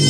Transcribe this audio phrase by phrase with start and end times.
[0.00, 0.08] Welcome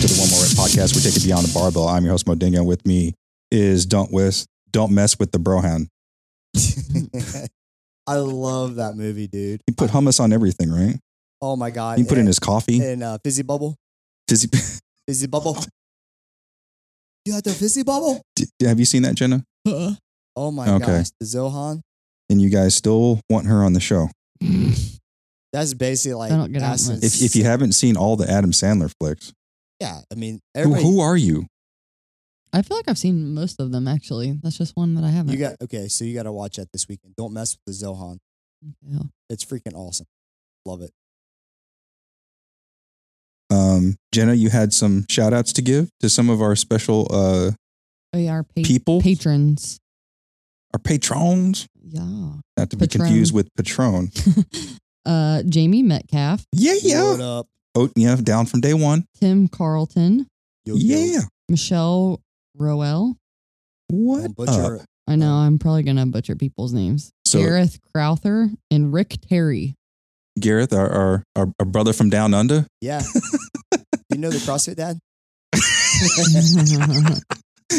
[0.00, 0.94] to the One More Rep podcast.
[0.94, 1.88] We're taking beyond the barbell.
[1.88, 2.64] I'm your host Modingo.
[2.64, 3.14] With me
[3.50, 5.88] is don't with don't mess with the brohound.
[8.06, 9.60] I love that movie, dude.
[9.66, 10.96] He put hummus on everything, right?
[11.40, 11.98] Oh my god!
[11.98, 12.80] He put in his coffee.
[12.82, 13.76] and uh, fizzy bubble,
[14.28, 14.48] Fizzy-
[15.06, 15.56] fizzy bubble.
[17.24, 18.22] You had the fizzy bubble?
[18.34, 19.44] D- Have you seen that, Jenna?
[19.66, 20.86] Oh my Okay.
[20.86, 21.80] gosh, the Zohan.
[22.30, 24.08] And you guys still want her on the show?
[25.52, 28.30] That's basically like I don't get out Aston's- If if you haven't seen all the
[28.30, 29.32] Adam Sandler flicks,
[29.80, 31.46] yeah, I mean, who, who are you?
[32.52, 34.32] I feel like I've seen most of them actually.
[34.42, 35.32] That's just one that I haven't.
[35.32, 37.14] you got okay, so you got to watch that this weekend.
[37.16, 38.18] Don't mess with the Zohan.
[38.82, 39.02] Yeah.
[39.30, 40.06] It's freaking awesome.
[40.64, 40.90] Love it.
[43.50, 47.50] Um, Jenna, you had some shout outs to give to some of our special uh
[48.14, 49.78] Oh yeah, our pa- people, patrons.
[50.72, 52.32] our patrons, Yeah.
[52.56, 54.10] not to be confused with Patron.
[55.06, 56.82] uh, Jamie Metcalf, Yeah, What
[57.18, 57.24] yeah.
[57.26, 57.46] up?
[57.74, 59.04] Oh, yeah, down from day one.
[59.20, 60.26] Tim Carlton,
[60.64, 60.96] Yo, yo.
[60.96, 61.20] Yeah.
[61.50, 62.20] Michelle
[62.58, 63.16] Roel.
[63.88, 64.34] What?
[64.34, 64.80] Butcher up?
[65.06, 67.10] I know I'm probably gonna butcher people's names.
[67.24, 69.74] So Gareth Crowther and Rick Terry.
[70.38, 72.66] Gareth, our, our our our brother from down under.
[72.80, 73.02] Yeah.
[74.10, 74.98] you know the CrossFit dad?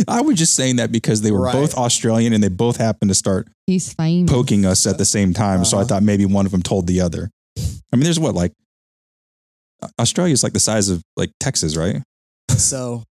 [0.07, 1.53] I was just saying that because they were Right.
[1.53, 4.31] both Australian and they both happened to start He's famous.
[4.31, 5.65] poking us at the same time.
[5.65, 5.87] So I Uh-huh.
[5.89, 7.29] thought maybe one of them told the other.
[7.57, 8.53] I mean, there's what like
[9.99, 12.01] Australia's like the size of like Texas, right?
[12.51, 13.03] So,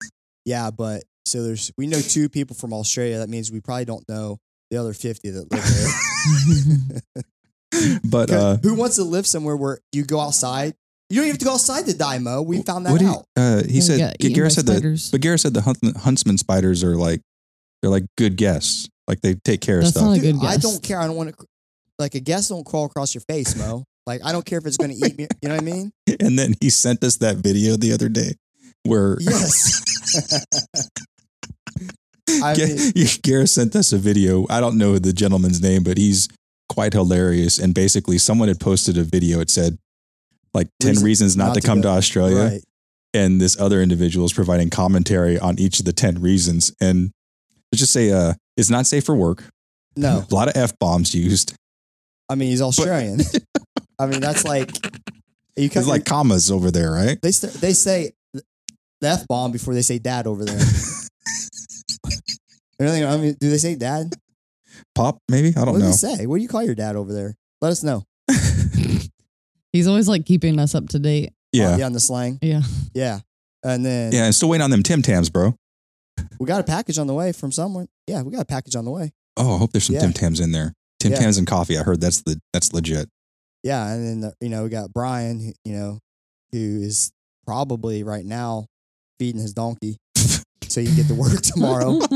[0.44, 3.18] yeah, but so there's we know two people from Australia.
[3.18, 4.38] That means we probably don't know
[4.70, 7.02] the other 50 that live
[7.72, 8.00] there.
[8.04, 10.74] but uh, who wants to live somewhere where you go outside?
[11.08, 12.42] You don't even have to go outside to die, Mo.
[12.42, 13.24] We found that what did out.
[13.36, 13.98] uh, he Yeah, said?
[14.00, 15.08] got eaten said that.
[15.12, 17.20] But Gareth said the hunt, huntsman spiders are like
[17.80, 18.88] they're like good guests.
[19.06, 20.02] Like they take care of stuff.
[20.02, 20.98] not a Dude, good I don't care.
[21.00, 21.46] I don't want to.
[21.98, 23.84] Like a guest don't crawl across your face, Mo.
[24.04, 25.28] Like I don't care if it's going to eat me.
[25.42, 25.92] You know what I mean?
[26.20, 28.32] and then he sent us that video the other day
[28.84, 29.82] where Yes.
[32.42, 34.46] I Ga- mean, Gareth sent us a video.
[34.50, 36.28] I don't know the gentleman's name, but he's
[36.68, 37.58] quite hilarious.
[37.58, 39.40] And basically, someone had posted a video.
[39.40, 39.78] It said
[40.54, 41.90] like ten Reason reasons not, not to to come go.
[41.90, 42.64] to Australia, right.
[43.14, 46.74] and this other individual is providing commentary on each of the ten reasons.
[46.80, 47.10] And
[47.70, 49.44] let's just say, uh, it's not safe for work.
[49.96, 51.54] No, A lot of f bombs used.
[52.28, 53.20] I mean he's Australian.
[53.98, 54.70] I mean that's like
[55.56, 57.18] you There's like commas over there, right?
[57.22, 58.12] they st- they say
[59.00, 60.58] the f bomb before they say dad over there.
[62.78, 63.04] Really?
[63.04, 64.12] I mean, do they say dad?
[64.94, 65.72] Pop, maybe I don't know.
[65.72, 65.90] what do know.
[65.90, 66.26] they say?
[66.26, 67.34] What do you call your dad over there?
[67.60, 68.04] Let us know.
[69.72, 71.32] He's always like keeping us up to date.
[71.52, 72.38] Yeah, yeah, on the slang.
[72.42, 72.62] Yeah.
[72.94, 73.20] Yeah,
[73.62, 74.24] and then yeah.
[74.24, 75.54] And still waiting on them Tim Tams, bro.
[76.38, 77.86] we got a package on the way from someone.
[78.06, 79.12] Yeah, we got a package on the way.
[79.36, 80.02] Oh, I hope there's some Yeah.
[80.02, 80.72] Tim Tams in there.
[81.00, 81.18] Tim Yeah.
[81.18, 81.78] Tams and coffee.
[81.78, 83.08] I heard that's the that's legit.
[83.62, 86.00] Yeah, and then uh, you know we got Brian, you know,
[86.52, 87.10] who is
[87.46, 88.66] probably right now
[89.18, 89.96] feeding his donkey,
[90.70, 91.98] so you can get to work tomorrow.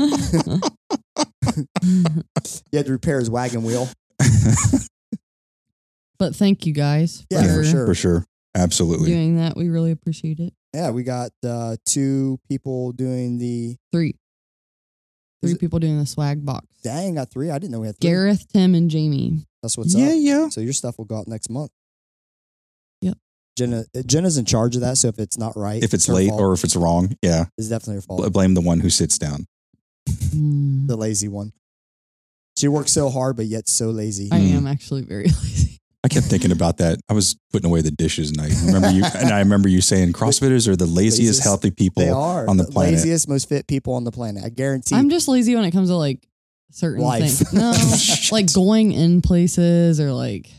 [2.71, 3.87] he had to repair his wagon wheel.
[6.17, 7.85] but thank you guys Yeah, for sure.
[7.85, 8.25] for sure,
[8.55, 9.09] absolutely.
[9.09, 9.55] doing that.
[9.55, 10.53] We really appreciate it.
[10.73, 13.75] Yeah, we got uh, two people doing the.
[13.91, 14.15] Three.
[15.43, 16.67] Three people doing the swag box.
[16.83, 17.49] Dang, got three.
[17.49, 18.11] I didn't know we had three.
[18.11, 19.47] Gareth, Tim, and Jamie.
[19.63, 20.13] That's what's yeah, up.
[20.15, 20.49] yeah.
[20.49, 21.71] So your stuff will go out next month.
[23.57, 23.69] Yep.
[23.69, 24.97] Jenna, Jenna's in charge of that.
[24.97, 26.41] So if it's not right, If it's her late fault.
[26.41, 28.31] or if it's wrong, yeah, it's definitely her fault.
[28.33, 29.45] blame the one who sits down.
[30.31, 30.87] Hmm.
[30.87, 31.53] The lazy one.
[32.57, 34.29] She works so hard, but yet so lazy.
[34.31, 34.55] I Mm.
[34.57, 35.77] am actually very lazy.
[36.03, 36.99] I kept thinking about that.
[37.09, 39.03] I was putting away the dishes, and I remember you.
[39.05, 41.43] and I remember you saying CrossFitters are the laziest, Laziest.
[41.43, 42.95] healthy people They are on the planet.
[42.95, 44.43] laziest, most fit people on the planet.
[44.43, 44.95] I guarantee.
[44.95, 46.27] I'm just lazy when it comes to like
[46.71, 47.31] certain Life.
[47.37, 47.53] things.
[47.53, 47.73] No,
[48.35, 50.49] like going in places or like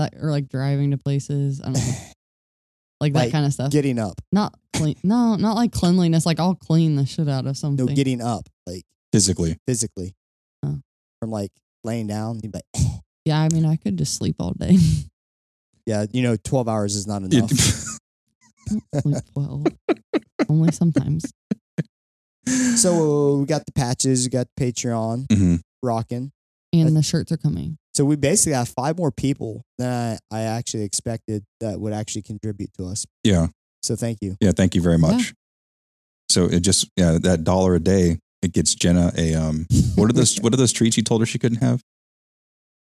[0.00, 1.60] that, that or like driving to places.
[1.60, 1.80] I don't know.
[3.02, 3.70] Like that Like, kind of stuff.
[3.72, 4.20] getting up.
[4.30, 4.94] not clean.
[5.02, 6.26] No, not like cleanliness.
[6.26, 7.76] Like I'll clean the shit out of something.
[7.76, 7.96] No, something.
[7.96, 9.56] getting up, like physically.
[9.66, 10.14] physically,
[10.62, 10.80] Oh.
[11.18, 11.50] from like
[11.82, 12.40] laying down.
[12.42, 12.84] You'd be like,
[13.24, 14.76] yeah, I mean, I could just sleep all day.
[15.86, 17.50] yeah, you know, twelve hours is not It- enough.
[19.00, 19.64] sleep well.
[20.50, 21.24] Only sometimes.
[22.76, 25.60] so we got the patches, we got Patreon Mhm.
[25.82, 26.32] rocking.
[26.74, 27.78] And the shirts are coming.
[27.94, 32.22] So we basically have five more people than I, I actually expected that would actually
[32.22, 33.04] contribute to us.
[33.24, 33.48] Yeah,
[33.82, 34.36] So thank you.
[34.40, 34.52] yeah.
[34.52, 35.34] Thank you very much.
[36.28, 39.66] So it just yeah, that dollar a day it gets Jenna a um.
[39.96, 40.38] What are those?
[40.40, 41.82] what are those treats you told her she couldn't have?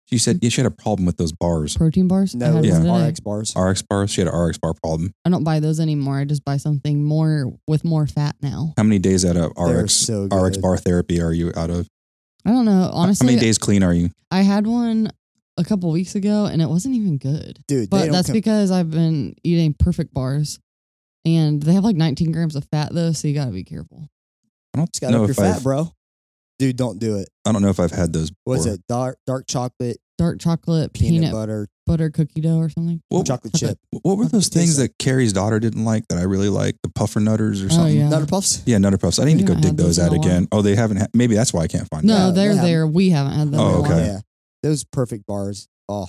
[0.06, 2.36] She said yeah, she had a problem with those bars, Protein bars.
[2.36, 3.10] No, had it's one today.
[3.10, 3.54] RX bars.
[3.56, 4.12] RX bars.
[4.12, 5.14] She had an RX bar problem.
[5.26, 6.18] I don't buy those anymore.
[6.20, 8.74] I just buy something more with more fat now.
[8.78, 11.88] How many days out of They're RX so RX bar therapy are you out of?
[12.46, 12.90] I don't know.
[12.94, 14.10] Honestly, How many days clean are you?
[14.32, 15.12] I had one
[15.58, 17.60] a couple weeks ago and it wasn't even good.
[17.68, 20.60] Dude, But that's com- because I've been eating perfect bars.
[21.24, 24.10] And they have like 19 grams of fat though, so you gotta be careful.
[24.74, 25.92] I don't Just got know up your if fat, I've, bro.
[26.58, 27.30] Dude, don't do it.
[27.46, 28.32] I don't know if I've had those.
[28.44, 28.76] What's before.
[28.76, 28.88] it?
[28.88, 33.02] Dark dark chocolate, Dark chocolate, peanut, peanut, butter, butter cookie dough or something.
[33.10, 34.02] What- chocolate chocolate- chip.
[34.04, 36.76] What were those do things taste that Carrie's daughter didn't like that I really like?
[36.84, 37.98] The puffer nutters or Oh, something.
[37.98, 38.10] yeah.
[38.10, 38.62] Nutter Puffs?
[38.66, 39.20] Yeah, Nutter Puffs.
[39.20, 40.48] I need We to go haven't dig had those those out in a again.
[40.52, 40.98] Oh, they haven't.
[40.98, 42.22] Ha- maybe that's why I can't find No, them.
[42.28, 42.88] Yeah, they're they have- there.
[42.88, 43.60] We haven't had them.
[43.60, 43.92] Oh, in a oh, while.
[43.94, 44.06] okay.
[44.06, 44.20] Yeah.
[44.64, 45.68] Those perfect bars.
[45.90, 46.08] Oh,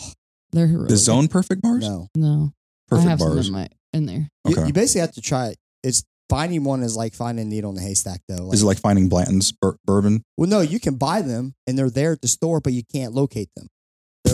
[0.53, 1.83] They're really The Zone Perfect bars.
[1.83, 2.09] no.
[2.15, 2.21] good.
[2.23, 2.53] No.
[2.89, 3.47] Perfect I have bars.
[3.47, 4.29] some in, my, in there.
[4.47, 4.67] You, Okay.
[4.67, 5.57] you basically have to try it.
[5.83, 8.53] It's finding one is like finding a needle in a haystack, though.
[8.53, 10.23] Is it like finding Blanton's bur- bourbon?
[10.37, 13.15] well, no, you can buy them and they're there at the store, but you can't
[13.15, 13.69] locate them.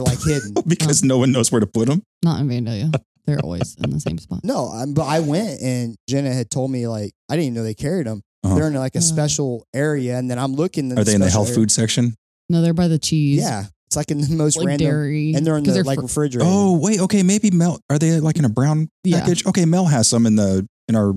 [0.04, 0.54] They're like hidden.
[0.66, 2.02] because no one knows where to put them.
[2.22, 2.92] Not in Vandalia.
[3.26, 4.40] They're always in the same spot.
[4.44, 7.62] No, I'm, but I went and Jenna had told me like I didn't even know
[7.62, 8.22] they carried them.
[8.44, 8.54] Uh-huh.
[8.54, 9.02] They're in like a Uh.
[9.02, 10.90] special area, and then I'm looking.
[10.96, 12.14] Are they in the special health area- food section?
[12.48, 13.40] No, they're by the cheese.
[13.42, 15.34] Yeah, it's like in the most Like random, dairy.
[15.34, 16.48] and they're in 'cause the like fr- refrigerator.
[16.50, 17.78] Oh wait, okay, maybe Mel.
[17.90, 19.20] Are they like in a brown Yeah.
[19.20, 19.44] package?
[19.44, 21.14] Okay, Mel has some in the in our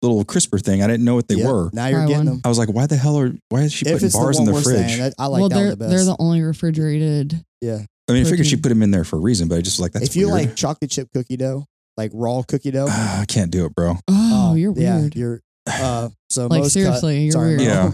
[0.00, 0.82] little crisper thing.
[0.82, 1.70] I didn't know what they Yeah, were.
[1.74, 2.26] Now you're Try getting one.
[2.26, 2.40] them.
[2.44, 4.42] I was like, why the hell are why is she If putting it's bars the
[4.42, 4.96] in the we're fridge?
[4.96, 5.90] saying, I, I like well, that they're the best.
[5.90, 7.44] they're the only refrigerated.
[7.60, 7.84] yeah.
[8.12, 8.62] I mean, I figured she protein.
[8.62, 10.48] put them in there for a reason, but I just like that's if you weird.
[10.48, 11.66] like chocolate chip cookie dough,
[11.96, 13.96] like raw cookie dough, Ah, I can't do it, bro.
[14.08, 15.16] Oh, you're yeah, weird.
[15.16, 16.08] you're uh.
[16.30, 17.60] So like most cut- seriously, you're sorry, weird.
[17.62, 17.92] Yeah.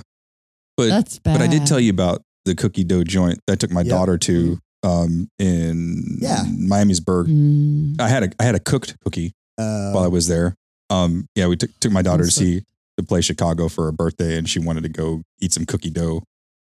[0.76, 1.38] But That's bad.
[1.38, 3.90] but I did tell you about the cookie dough joint that I took my Yeah.
[3.90, 6.44] daughter to um in Yeah.
[6.46, 7.26] Miamisburg.
[7.26, 8.00] Mm.
[8.00, 10.54] I had a I had a cooked cookie Uh, while I was there.
[10.90, 12.62] Um, yeah, we took took my daughter to see
[12.96, 16.22] to play Chicago for her birthday, and she wanted to go eat some cookie dough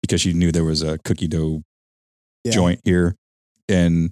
[0.03, 1.63] because she knew there was a cookie dough
[2.45, 3.15] yeah, joint here,
[3.71, 4.11] and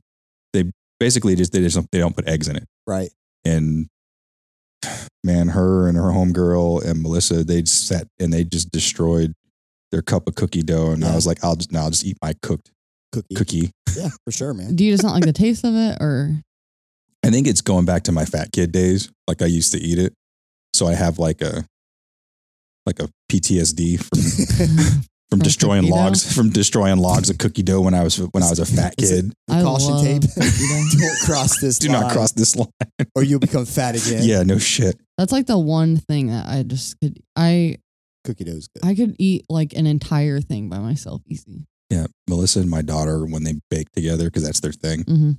[0.53, 0.71] they
[1.01, 2.65] basically just they just don't, they don't put eggs in it.
[2.87, 3.11] right.
[3.45, 3.89] And
[5.25, 9.33] man, her and her homegirl and Melissa, they sat and they just destroyed
[9.91, 12.19] their cup of cookie dough, and I was like, I'll just now I'll just eat
[12.23, 12.71] my cooked
[13.13, 13.35] Cookie.
[13.35, 13.71] cookie.
[13.97, 14.77] Yeah, for sure, man.
[14.77, 16.43] Do you just not like the taste of it, or
[17.25, 19.11] I think it's going back to my fat kid days.
[19.27, 20.13] Like I used to eat it,
[20.75, 21.65] so I have like a
[22.87, 25.97] like a PTSD from from From destroying cookie dough?
[25.97, 28.95] logs from destroying logs of cookie dough when I was when I was a fat
[28.97, 29.33] kid.
[29.51, 30.23] I caution love tape.
[30.37, 31.79] Don't cross this.
[31.79, 32.69] Do not line, cross this line.
[33.15, 34.23] or you'll become fat again.
[34.25, 34.99] Yeah, no shit.
[35.19, 37.19] That's like the one thing that I just could.
[37.37, 37.77] I
[38.25, 38.85] cookie dough is good.
[38.89, 41.67] I could eat like an entire thing by myself easy.
[41.91, 45.05] Yeah, Melissa and my daughter when they bake together because that's their thing.
[45.05, 45.31] hmm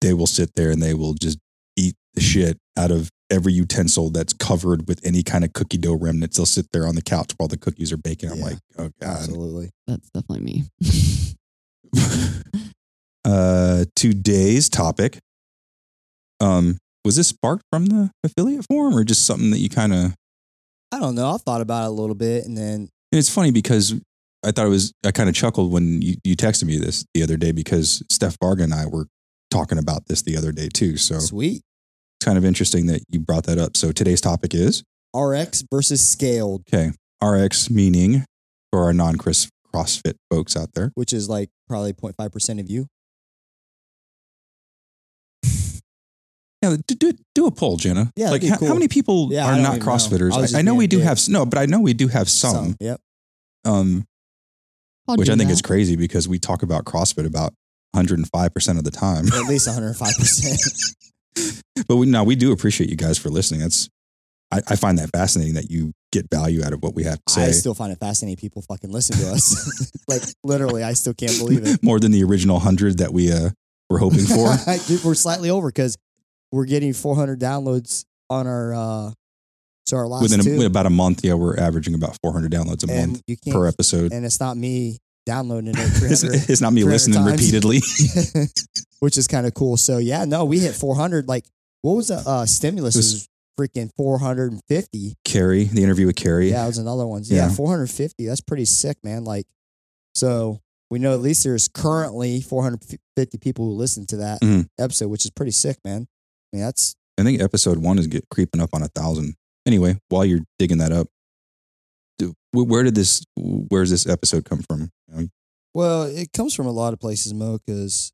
[0.00, 1.38] They will sit there and they will just
[1.76, 5.94] eat the shit out of every utensil that's covered with any kind of cookie dough
[5.94, 6.36] remnants.
[6.36, 8.30] They'll sit there on the couch while the cookies are baking.
[8.30, 8.44] I'm Yeah.
[8.44, 9.16] like, oh god.
[9.18, 9.70] Absolutely.
[9.86, 10.64] That's definitely me.
[13.24, 15.18] uh, today's topic.
[16.40, 20.14] Um, was this sparked from the affiliate forum or just something that you kind of?
[20.92, 21.32] I don't know.
[21.34, 23.94] I thought about it a little bit, and then It's funny because
[24.44, 24.92] I thought it was.
[25.04, 28.36] I kind of chuckled when you, you texted me this the other day because Steph
[28.40, 29.06] Varga and I were
[29.50, 30.96] talking about this the other day too.
[30.96, 31.62] So sweet
[32.26, 33.76] kind of interesting that you brought that up.
[33.76, 34.82] So today's topic is
[35.16, 36.90] RX versus scaled, okay.
[37.24, 38.24] RX meaning
[38.70, 40.90] for our non CrossFit folks out there.
[40.94, 42.86] which is like probably 0.5 percent of you.
[46.62, 48.10] Yeah, do, do, do a poll, Jenna.
[48.16, 49.92] Yeah, like that'd be how, how many people Yeah, are don't not even know.
[49.92, 50.54] CrossFitters?
[50.54, 51.06] I I, I know we do big.
[51.06, 52.76] have no, but I know we do have some.
[52.80, 53.00] Yep.
[53.64, 54.04] Um,
[55.06, 55.52] I'll which I think that.
[55.54, 57.52] is crazy because we talk about CrossFit about
[57.92, 59.26] 105 percent of the time.
[59.28, 60.60] At least 105 percent.
[61.88, 63.60] but we no, we do appreciate you guys for listening.
[63.60, 63.88] That's
[64.52, 67.32] I, I find that fascinating that you get value out of what we have to
[67.32, 68.36] say I still find it fascinating.
[68.36, 69.90] People fucking listen to us.
[70.08, 71.82] like literally, I still can't believe it.
[71.82, 73.50] more than the original hundred that we uh
[73.90, 74.54] were hoping for.
[74.86, 75.96] Dude, we're slightly over because
[76.52, 79.12] we're getting 400 downloads on our uh
[79.86, 82.88] so our last Within two, a, about a month, yeah, we're averaging about 400 downloads
[82.88, 84.12] a and month per episode.
[84.12, 85.76] and it's not me downloading it.
[86.02, 87.32] It's, it's not me listening times.
[87.32, 87.80] repeatedly.
[89.00, 89.76] which is kind of cool.
[89.76, 91.28] So yeah, no, we hit 400.
[91.28, 91.44] Like,
[91.82, 92.94] what was the uh, stimulus?
[92.94, 93.28] It Was, was-
[93.58, 95.14] freaking 450.
[95.24, 96.50] Carrie, the interview with Carrie.
[96.50, 97.22] Yeah, it was another one.
[97.24, 97.54] Yeah, Yeah.
[97.54, 98.26] 450.
[98.26, 99.24] That's pretty sick, man.
[99.24, 99.46] Like,
[100.14, 104.68] so we know at least there's currently 450 people who listen to that Mhm.
[104.78, 106.06] episode, which is pretty sick, man.
[106.52, 109.34] I mean, that's I think episode one is get creeping up on a thousand.
[109.66, 111.08] Anyway, while you're digging that up,
[112.52, 113.24] where did this?
[113.36, 114.90] Where's this episode come from?
[115.08, 115.28] You know,
[115.74, 118.12] well, it comes from a lot of places, Mo, because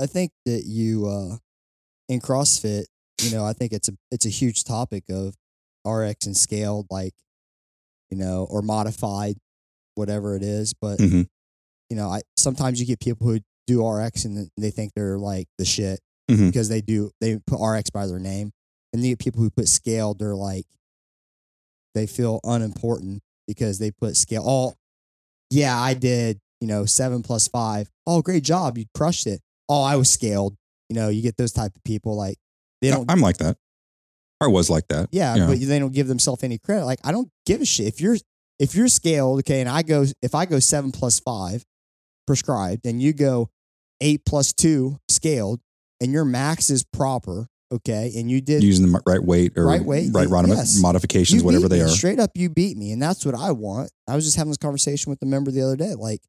[0.00, 1.36] I think that you uh
[2.08, 2.84] in CrossFit,
[3.22, 5.34] you know, I think it's a it's a huge topic of
[5.86, 6.86] RX and scaled.
[6.90, 7.14] Like,
[8.10, 9.36] you know, or modified,
[9.94, 10.74] whatever it is.
[10.74, 11.28] But Mhm.
[11.90, 15.48] you know, I sometimes you get people who do RX and they think they're like
[15.58, 16.00] the shit
[16.30, 16.48] Mhm.
[16.48, 18.52] because they do they put RX by their name,
[18.92, 20.18] and you get people who put scaled.
[20.18, 20.66] They're like
[21.94, 24.42] they feel unimportant because they put scale.
[24.44, 24.74] Oh,
[25.50, 26.40] yeah, I did.
[26.60, 27.90] You know, seven plus five.
[28.06, 29.40] Oh, great job, you crushed it.
[29.68, 30.56] Oh, I was scaled.
[30.88, 32.36] You know, you get those type of people like
[32.80, 33.56] they don't I'm like that.
[34.40, 35.08] I was like that.
[35.12, 35.46] yeah, Yeah.
[35.46, 36.84] but they don't give themselves any credit.
[36.84, 38.16] Like I don't give a shit if you're
[38.58, 41.64] if you're scaled, okay, and I go if I go seven plus five
[42.26, 43.50] prescribed, and you go
[44.00, 45.60] eight plus two scaled,
[46.00, 49.84] and your max is proper, okay, and you did Using the right weight or Right
[49.84, 50.80] weight, right rodi- yes.
[50.80, 51.84] modifications, you whatever they me.
[51.84, 51.88] are.
[51.88, 53.90] straight up, you beat me, and that's what I want.
[54.08, 56.20] I was just having this conversation with the member the other day, like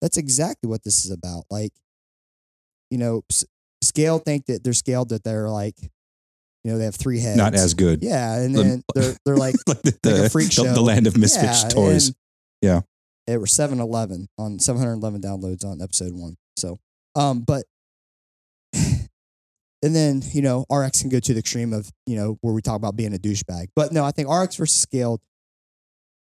[0.00, 1.44] that's exactly what this is about.
[1.50, 1.72] Like,
[2.90, 3.22] you know,
[3.82, 7.54] scale think that they're scaled that they're like, you know, they have three heads, Not
[7.54, 8.02] as good.
[8.02, 10.64] yeah, and then they're they're like like the, like a freak show.
[10.64, 12.12] the land of misfits Yeah, toys.
[12.62, 12.80] Yeah.
[13.26, 16.36] It were 711 on 711 downloads on episode one.
[16.58, 16.78] So,
[17.16, 17.64] um, but,
[19.84, 22.62] and then, you know, RX can go to the extreme of, you know, where we
[22.62, 23.66] talk about being a douchebag.
[23.76, 25.20] But no, I think RX versus scaled,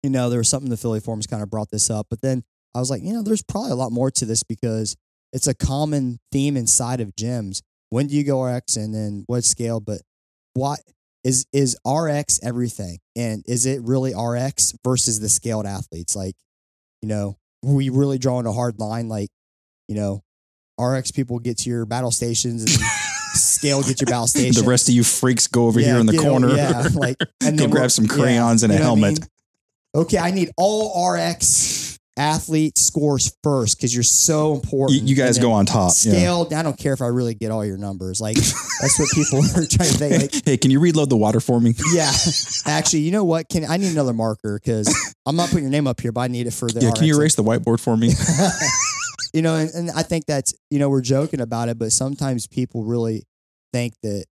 [0.02, 2.08] you know, there was something the affiliate forums kind of brought this up.
[2.10, 2.44] But then
[2.74, 4.96] I was like, you know, there's probably a lot more to this because
[5.32, 7.62] it's a common theme inside of gyms.
[7.92, 9.86] When do you go RX and then what's scaled?
[9.86, 10.02] But
[10.56, 10.80] what
[11.24, 12.98] is is RX everything?
[13.16, 16.16] And is it really RX versus the scaled athletes?
[16.16, 16.34] Like,
[17.04, 19.10] you know, we really drawing a hard line?
[19.10, 19.30] Like,
[19.88, 20.24] you know,
[20.80, 22.72] RX people get to your battle stations and
[23.34, 24.56] scale get your battle stations.
[24.62, 26.56] the rest of you freaks go over Yeah, here in the corner.
[26.56, 29.20] yeah, like and Go grab some yeah, crayons and a you know what I helmet.
[29.22, 29.30] mean?
[29.96, 35.02] Okay, I need all RX athlete scores first because you're so important.
[35.02, 35.94] You, you guys go on top.
[36.04, 36.44] Yeah.
[36.56, 38.22] I don't care if I really get all your numbers.
[38.22, 40.22] Like that's what people are trying to think.
[40.34, 41.74] Like, hey, can you reload the water for me?
[41.94, 42.12] yeah,
[42.68, 43.50] actually, you know what?
[43.50, 44.88] Can I need another marker because
[45.26, 46.82] I'm not putting your name up here, but I need it for the.
[46.82, 47.20] Yeah, can you RX.
[47.20, 48.10] erase the whiteboard for me?
[49.34, 52.48] You know, and, and I think that's you know we're joking about it, but sometimes
[52.48, 53.24] people really
[53.72, 54.26] think that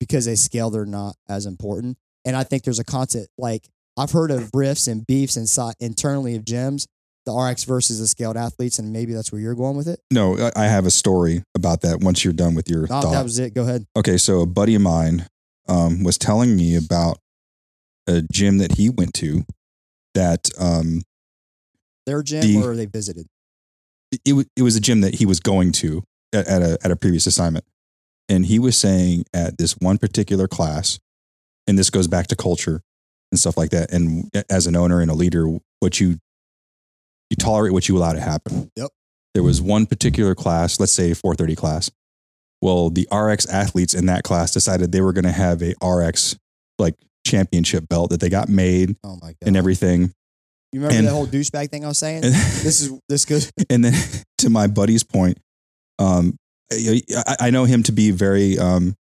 [0.00, 1.96] because they scale, they're not as important.
[2.24, 6.34] And I think there's a constant like I've heard of riffs and beefs inside internally
[6.36, 6.86] of gyms,
[7.26, 10.00] the RX versus the scaled athletes, and maybe that's where you're going with it.
[10.10, 13.12] no, I- I have a story about that once you're done with your No, thought.
[13.12, 13.54] that was it.
[13.54, 13.86] Go ahead.
[13.96, 15.26] okay, so a buddy of mine
[15.68, 17.18] um, was telling me about
[18.08, 19.44] a gym that he went to
[20.14, 21.02] that um,
[22.06, 23.26] Their gym The- or they visited.
[24.24, 26.96] It, it was a gym that he was going to at, at a at a
[26.96, 27.64] previous assignment,
[28.28, 30.98] and he was saying at this one particular class,
[31.66, 32.82] and this goes back to culture
[33.30, 33.92] and stuff like that.
[33.92, 35.46] And as an owner and a leader,
[35.80, 36.18] what you
[37.30, 38.70] you tolerate what you allow to happen.
[38.76, 38.90] Yep.
[39.34, 41.90] There was one particular class, let's say 430 class.
[42.60, 46.36] Well, the RX athletes in that class decided they were going to have a RX
[46.78, 46.94] like
[47.26, 50.12] championship belt that they got made Oh and everything.
[50.72, 52.24] You remember and- that whole douchebag thing I was saying?
[52.24, 53.52] And- this is this goes.
[53.70, 53.94] and then
[54.38, 55.38] to my buddy's point,
[55.98, 56.36] um,
[56.72, 58.94] I, I- I know him to be very, um,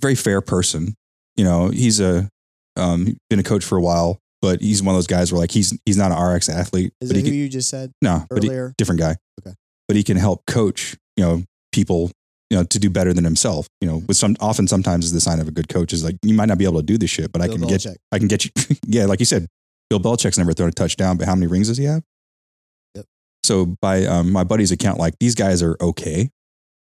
[0.00, 0.94] very fair person.
[1.36, 2.28] You know, he's a
[2.76, 5.50] um, been a coach for a while, but he's one of those guys where like
[5.50, 7.92] he's he's not an RX athlete, Is but it he who can, you just said
[8.00, 9.16] no, but he, different guy.
[9.40, 9.54] Okay.
[9.88, 10.96] but he can help coach.
[11.16, 12.10] You know, people.
[12.50, 13.66] You know, to do better than himself.
[13.80, 16.16] You know, with some often sometimes is the sign of a good coach is like
[16.22, 18.18] you might not be able to do this shit, but I Bill can get I
[18.18, 18.50] can get you.
[18.86, 19.48] yeah, like you said,
[19.90, 22.02] Bill Belichick's never thrown a touchdown, but how many rings does he have?
[22.94, 23.06] Yep.
[23.44, 26.30] So by um, my buddy's account, like these guys are okay,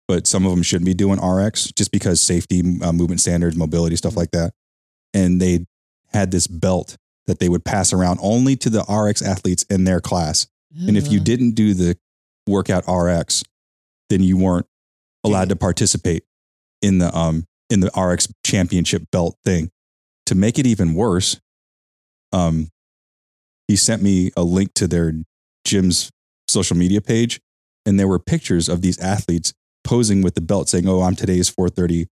[0.09, 3.97] but some of them shouldn't be doing RX just because safety, uh, movement standards, mobility,
[3.97, 4.16] stuff Mhm.
[4.16, 4.54] like that.
[5.14, 5.66] And they
[6.12, 10.00] had this belt that they would pass around only to the RX athletes in their
[10.00, 10.47] class.
[10.87, 11.97] And if you didn't do the
[12.47, 13.42] workout RX,
[14.11, 14.66] then you weren't
[15.25, 16.25] allowed to participate
[16.83, 19.71] in the um in the RX championship belt thing.
[20.26, 21.40] To make it even worse,
[22.33, 22.71] um
[23.69, 25.13] he sent me a link to their
[25.65, 26.11] gym's
[26.49, 27.41] social media page
[27.87, 29.53] and there were pictures of these athletes
[29.85, 32.07] posing with the belt saying, "Oh, I'm today's 430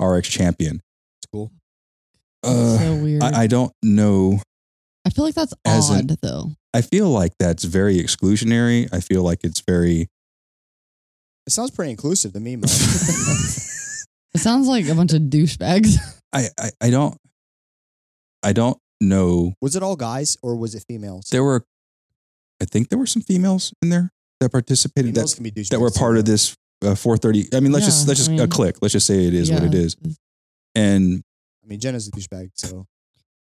[0.00, 1.52] RX champion." It's cool.
[2.42, 3.22] Uh, so weird.
[3.22, 4.40] I, I, I don't know.
[5.04, 6.52] I feel like that's odd an- though.
[6.72, 8.88] I feel like that's very exclusionary.
[8.92, 10.08] I feel like it's very
[11.46, 12.66] It sounds pretty inclusive to me, Mo.
[14.34, 15.96] It sounds like a bunch of douchebags.
[16.32, 17.16] I, I, I don't
[18.42, 19.54] I don't know.
[19.60, 21.28] was it all guys or was it females?
[21.30, 21.64] There were
[22.60, 25.68] I think there were some females in there that participated females that, can be douchebags.
[25.70, 27.56] that were part of this uh, 430.
[27.56, 28.76] I mean, let's just let's just I a mean- click.
[28.80, 29.96] Let's just say it is what it is.
[30.74, 31.22] And
[31.64, 32.86] I mean, Jenna's a douchebag, so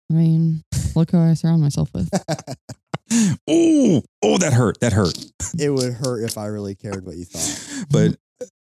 [0.10, 0.64] I mean,
[0.96, 2.10] look who I surround myself with.
[3.48, 4.80] oh, oh that hurt.
[4.82, 5.18] That hurt.
[5.58, 7.86] it would hurt if I really cared what you thought.
[7.90, 8.18] But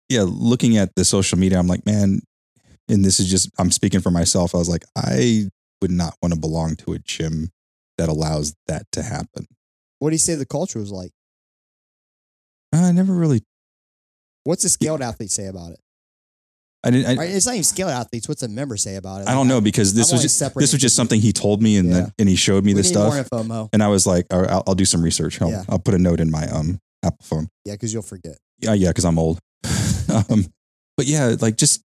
[0.09, 2.21] yeah, looking at the social media, I'm like, man,
[2.89, 4.53] and this is just I'm speaking for myself.
[4.53, 5.49] I was like, I
[5.81, 7.51] would not want to belong to a gym
[7.97, 9.45] that allows that to happen.
[9.99, 11.11] What do you say the culture was like?
[12.73, 13.43] I never really.
[14.43, 15.79] What's a scaled athlete say about it?
[16.83, 17.19] I didn't.
[17.19, 18.27] I, it's not even scaled athletes.
[18.27, 19.27] What's a member say about it?
[19.27, 21.77] I don't know because this I'm was just this was just something he told me
[21.77, 21.93] and Yeah.
[21.93, 24.63] then, and he showed me We this stuff info, and I was like, right, I'll,
[24.67, 25.39] I'll do some research.
[25.41, 25.63] I'll, Yeah.
[25.69, 27.49] I'll put a note in my um Apple phone.
[27.65, 28.37] Yeah, because you'll forget.
[28.59, 29.39] Yeah, yeah, because I'm old.
[30.29, 30.45] um,
[30.97, 31.83] but yeah, like just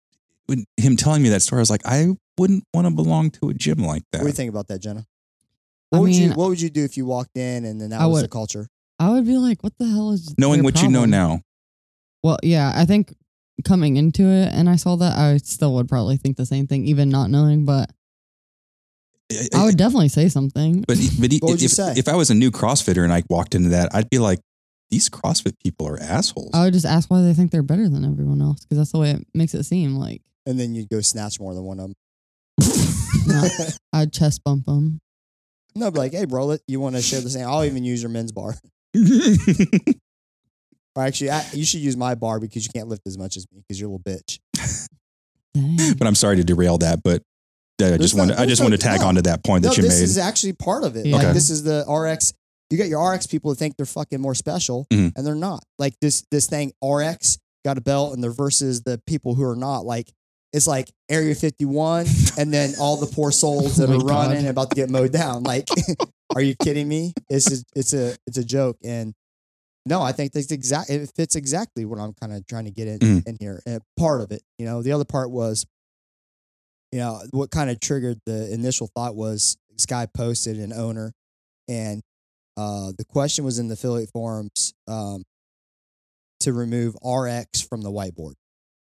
[0.48, 3.50] when him telling me that story, I was like, I wouldn't want to belong to
[3.50, 4.20] a gym like that.
[4.20, 5.06] What do you think about that, Jenna?
[5.92, 8.02] I What would you What would you do if you walked in and then that
[8.02, 8.68] I was the culture?
[9.00, 11.42] I would be like, what the hell is Knowing their what you know now,
[12.24, 13.16] Well, yeah, I think
[13.64, 16.86] coming into it and I saw that, I still would probably think the same thing,
[16.86, 17.66] even not knowing.
[17.66, 17.92] But
[19.32, 20.84] I, I would definitely say something.
[20.88, 21.94] But but What would you if, say?
[21.96, 24.40] if I was a new CrossFitter and I walked into that, I'd be like,
[24.90, 26.50] these CrossFit people are assholes.
[26.54, 28.98] I would just ask why they think they're better than everyone else because that's the
[28.98, 29.96] way it makes it seem.
[29.96, 31.96] Like And then you'd go snatch more than one of them.
[33.28, 33.48] No.
[33.94, 35.00] I'd chest bump them.
[35.76, 37.48] no, but like, hey, bro, let- you want to share the same?
[37.48, 38.56] I'll even use your men's bar.
[40.96, 43.46] Or actually, I, you should use my bar because you can't lift as much as
[43.54, 44.40] me because you're a little bitch.
[45.54, 45.94] Dang.
[45.98, 47.22] but I'm sorry to derail that, but
[47.82, 49.08] I just want to I there's just no- want to tag no.
[49.08, 50.02] on to that point No, that you this made.
[50.04, 51.06] This is actually part of it.
[51.06, 51.16] Yeah.
[51.16, 51.34] Like Okay.
[51.34, 52.34] this is the RX.
[52.70, 55.14] You got your RX people who think they're fucking more special, Mhm.
[55.16, 55.64] and they're not.
[55.78, 59.56] Like this this thing RX got a belt, and they're versus the people who are
[59.56, 59.86] not.
[59.86, 60.12] Like
[60.54, 62.06] it's like Area 51,
[62.38, 64.08] and then all the poor souls that Oh are God.
[64.30, 65.44] running and about to get mowed down.
[65.44, 65.68] Like,
[66.36, 67.14] are you kidding me?
[67.30, 69.14] It's a, it's a it's a joke, and
[69.86, 70.90] no, I think that's exact.
[70.90, 73.28] It fits exactly what I'm kind of trying to get in Mhm.
[73.28, 73.62] in here.
[73.66, 75.66] And part of it, you know, the other part was,
[76.92, 81.14] you know, what kind of triggered the initial thought was this guy posted an owner,
[81.68, 82.02] and
[82.58, 85.24] uh, the question was in the affiliate forums um,
[86.42, 88.34] to remove RX from the whiteboard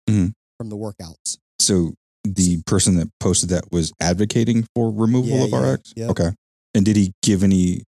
[0.09, 0.33] Mhm.
[0.59, 1.37] from the workouts.
[1.70, 5.92] So the person that posted that was advocating for removal Yeah, of yeah, RX.
[5.96, 6.06] yeah.
[6.08, 6.30] Okay.
[6.74, 7.82] And did he give any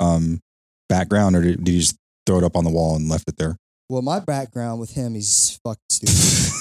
[0.00, 0.40] um
[0.88, 1.96] background or did, did he just
[2.26, 3.56] throw it up on the wall and left it there?
[3.88, 6.16] Well, my background with him, he's fucking stupid.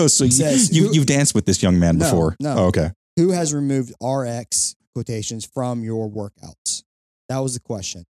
[0.00, 2.36] Oh, so you, says you who- you've danced with this young man No, before?
[2.40, 2.54] no.
[2.56, 2.92] Oh, okay.
[3.16, 6.84] Who has removed RX quotations from your workouts?
[7.28, 8.04] That was the question.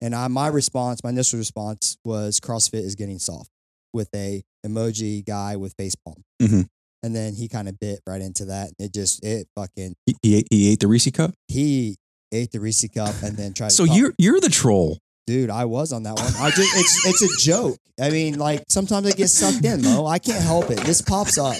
[0.00, 3.50] And I, my response, my initial response was CrossFit is getting soft
[3.92, 6.22] with a emoji guy with face palm.
[6.40, 6.66] Mhm.
[7.04, 8.70] And then he kind of bit right into that.
[8.78, 11.32] It just, it fucking, He, he, ate, he ate the Reese cup.
[11.48, 11.96] he
[12.32, 13.92] ate the Reese cup and then tried So to.
[13.92, 14.98] you're you're the troll.
[15.26, 16.32] dude, I was on that one.
[16.38, 17.76] I just, it's, it's a joke.
[18.00, 20.06] I mean, like sometimes I get sucked in, Mo.
[20.06, 20.78] I can't help it.
[20.80, 21.54] This pops up.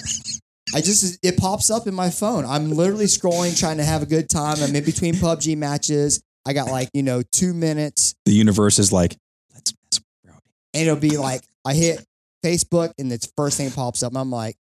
[0.75, 2.45] I just, it pops up in my phone.
[2.47, 4.57] I'm literally scrolling, trying to have a good time.
[4.61, 6.21] I'm in between PUBG matches.
[6.47, 9.17] I got like, you know, two minutes The universe is like,
[9.55, 10.41] let's mess with Brody.
[10.75, 12.05] and it'll be like, I hit
[12.45, 14.11] Facebook and it's first thing pops up.
[14.13, 14.57] And I'm like,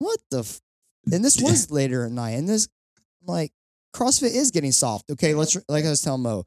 [0.00, 0.40] what the?
[0.40, 0.60] F-?
[1.12, 2.32] And this was later at night.
[2.32, 2.68] And this,
[3.22, 3.52] I'm like,
[3.94, 5.10] CrossFit is getting soft.
[5.10, 6.44] Okay, let's, like I was telling Mo,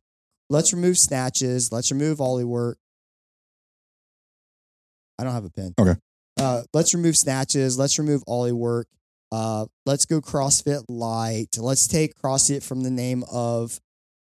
[0.50, 1.72] let's remove snatches.
[1.72, 2.78] Let's remove Oly work.
[5.18, 5.74] I don't have a pen.
[5.80, 5.96] Okay.
[6.40, 7.78] Uh, let's remove snatches.
[7.78, 8.88] Let's remove Oly work.
[9.32, 11.58] Uh, let's go CrossFit Light.
[11.58, 13.80] Let's take CrossFit from the name of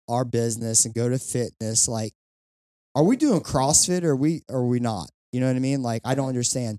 [0.09, 1.88] our business and go to fitness.
[1.88, 2.12] Like,
[2.95, 5.11] are we doing CrossFit or are we or are we not?
[5.33, 5.83] You know what I mean?
[5.83, 6.79] Like, I don't understand.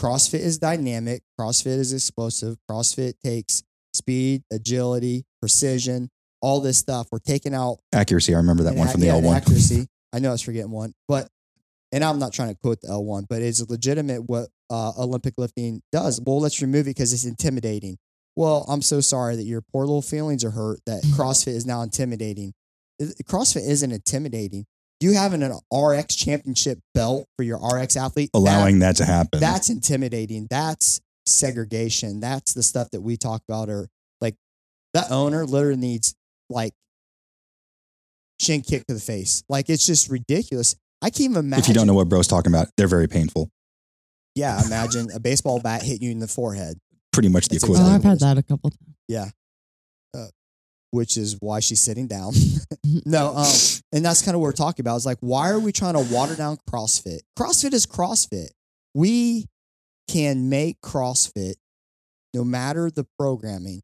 [0.00, 1.22] CrossFit is dynamic.
[1.38, 2.56] CrossFit is explosive.
[2.70, 6.08] CrossFit takes speed, agility, precision,
[6.40, 7.08] all this stuff.
[7.12, 8.34] We're taking out Accuracy.
[8.34, 9.36] I remember that one from the yeah, L1.
[9.36, 9.86] accuracy.
[10.14, 11.28] I know I was forgetting one, but
[11.92, 15.82] and I'm not trying to quote the L1, but it's legitimate what uh, Olympic lifting
[15.92, 16.20] does.
[16.24, 17.98] Well, let's remove it because it's intimidating.
[18.36, 21.82] Well, I'm so sorry that your poor little feelings are hurt that CrossFit is now
[21.82, 22.54] intimidating.
[23.24, 24.64] CrossFit isn't intimidating.
[25.00, 29.40] You having an RX championship belt for your RX athlete, Allowing that to happen.
[29.40, 30.46] that's intimidating.
[30.50, 32.20] That's segregation.
[32.20, 33.70] That's the stuff that we talk about.
[33.70, 33.88] Or
[34.20, 34.34] like
[34.94, 36.14] that owner literally needs
[36.50, 36.72] like
[38.40, 39.42] shin kick to the face.
[39.48, 40.74] Like it's just ridiculous.
[41.02, 41.62] I can't even imagine.
[41.64, 43.50] if you don't know what bro's talking about, they're very painful.
[44.34, 46.78] yeah, imagine a baseball bat hit you in the forehead,
[47.12, 47.94] Pretty much the That's Oh, equivalent.
[47.96, 49.30] I've had that a couple times.
[50.92, 52.32] Which is why she's sitting down.
[53.04, 53.52] no, um,
[53.92, 54.96] and that's kind of what we're talking about.
[54.96, 57.20] It's like, why are we trying to water down CrossFit?
[57.38, 58.48] CrossFit is CrossFit.
[58.92, 59.46] We
[60.08, 61.54] can make CrossFit
[62.34, 63.82] no matter the programming.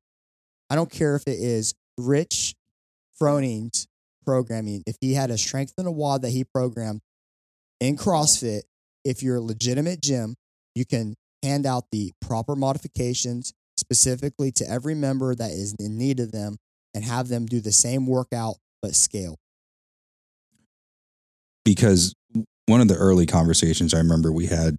[0.69, 2.55] I don't care if it is Rich
[3.17, 3.87] Froning's
[4.25, 4.83] programming.
[4.87, 7.01] If he had a strength and a WOD that he programmed
[7.81, 8.63] in CrossFit,
[9.05, 10.35] if you're a legitimate gym,
[10.75, 16.19] you can hand out the proper modifications specifically to every member that is in need
[16.19, 16.57] of them
[16.97, 19.37] and have them do the same workout but scale.
[21.65, 22.15] because
[22.67, 24.77] one of the early conversations I remember we had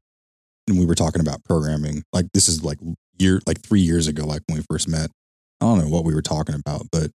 [0.68, 2.80] and we were talking about programming, like this is like
[3.18, 5.12] year like three years ago, like when we first met.
[5.62, 7.12] I don't know what we were talking about, but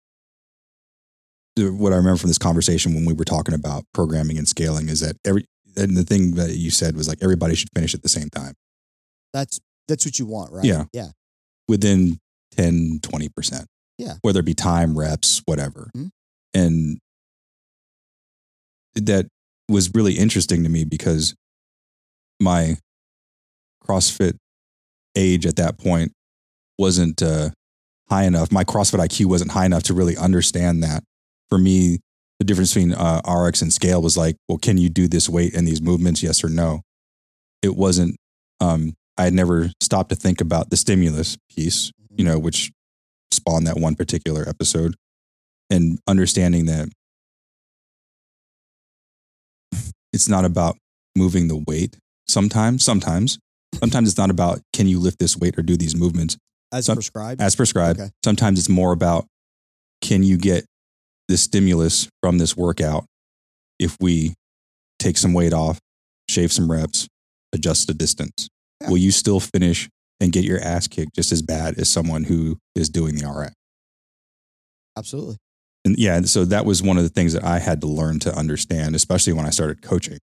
[1.57, 5.01] what I remember from this conversation when we were talking about programming and scaling is
[5.01, 5.45] that every
[5.77, 8.53] and the thing that you said was like everybody should finish at the same time
[9.33, 10.65] That's that's what you want, right?
[10.65, 10.85] Yeah.
[10.93, 11.09] Yeah.
[11.67, 12.19] within
[12.57, 13.65] 10 20%
[14.01, 14.15] Yeah.
[14.21, 16.09] whether it be time reps whatever Mhm.
[16.53, 16.97] and
[18.95, 19.27] that
[19.69, 21.33] was really interesting to me because
[22.39, 22.77] my
[23.85, 24.35] CrossFit
[25.15, 26.11] age at that point
[26.77, 27.51] wasn't uh,
[28.09, 28.51] high enough.
[28.51, 31.03] My CrossFit IQ wasn't high enough to really understand that.
[31.49, 31.99] For me,
[32.39, 35.53] the difference between uh, RX and scale was like, well, can you do this weight
[35.55, 36.23] and these movements?
[36.23, 36.81] Yes or no.
[37.61, 38.15] It wasn't.
[38.59, 42.71] Um, I had never stopped to think about the stimulus piece, you know, which
[43.41, 44.95] spawned that one particular episode,
[45.69, 46.89] and understanding that
[50.13, 50.77] it's not about
[51.15, 51.97] moving the weight.
[52.27, 53.39] Sometimes, sometimes,
[53.79, 56.37] sometimes it's not about can you lift this weight or do these movements
[56.71, 57.41] as Some- prescribed.
[57.41, 57.99] as prescribed.
[57.99, 58.09] Okay.
[58.23, 59.25] Sometimes it's more about
[60.01, 60.65] can you get
[61.27, 63.05] the stimulus from this workout
[63.79, 64.33] if we
[64.99, 65.79] take some weight off,
[66.29, 67.07] shave some reps,
[67.53, 68.47] adjust the distance?
[68.81, 68.89] Yeah.
[68.89, 69.89] Will you still finish
[70.21, 73.53] and get your ass kicked just as bad as someone who is doing the RX?
[74.97, 75.37] Absolutely.
[75.83, 78.33] And yeah, so that was one of the things that I had to learn to
[78.37, 80.19] understand, especially when I started coaching,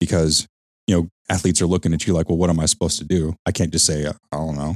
[0.00, 0.46] because
[0.86, 3.34] you know athletes are looking at you like, well, what am I supposed to do?
[3.46, 4.74] I can't just say, I don't know.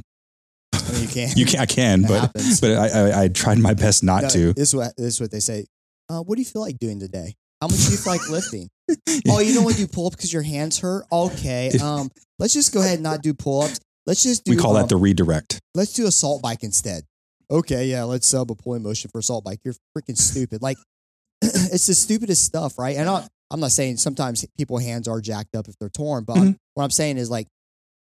[0.73, 1.29] I mean, you can.
[1.37, 2.61] You can, I can, It but happens.
[2.61, 4.53] but I, I, I tried my best not No, to.
[4.53, 5.67] This is what this is what they say.
[6.09, 7.35] Uh, what do you feel like doing today?
[7.61, 8.69] How much do you feel like lifting?
[9.29, 11.05] Oh, you don't want to do pull ups because your hands hurt.
[11.13, 11.71] Okay.
[11.83, 13.81] Um, let's just go ahead and not do pull ups.
[14.09, 14.53] Let's just do.
[14.53, 15.61] we call um, that the redirect.
[15.75, 17.05] let's do assault bike instead.
[17.51, 19.61] Okay, yeah, let's sub a pulling motion for assault bike.
[19.65, 20.63] You're freaking stupid.
[20.63, 20.79] Like,
[21.43, 22.97] it's the stupidest stuff, right?
[22.97, 26.39] And I, I'm not saying sometimes people's hands are jacked up if they're torn, but
[26.39, 27.47] I'm- what I'm saying is like,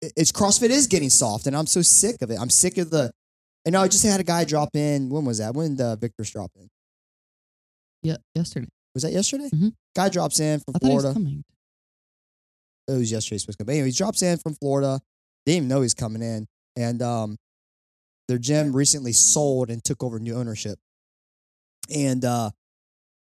[0.01, 2.39] it's CrossFit is getting soft, and I'm so sick of it.
[2.39, 3.11] I'm sick of the.
[3.65, 5.09] And I just had a guy drop in.
[5.09, 5.53] When was that?
[5.53, 6.67] When the uh, Victor's drop in?
[8.01, 8.67] Yeah, yesterday.
[8.95, 9.49] Was that yesterday?
[9.53, 9.73] Mhm.
[9.95, 11.13] Guy drops in from I thought he was Florida.
[11.19, 11.43] coming.
[12.87, 13.67] it was yesterday supposed to come.
[13.67, 14.99] But anyway, he drops in from Florida.
[15.45, 16.47] Didn't even know he's coming in.
[16.75, 17.37] And um,
[18.27, 20.79] their gym recently sold and took over new ownership.
[21.93, 22.51] And uh,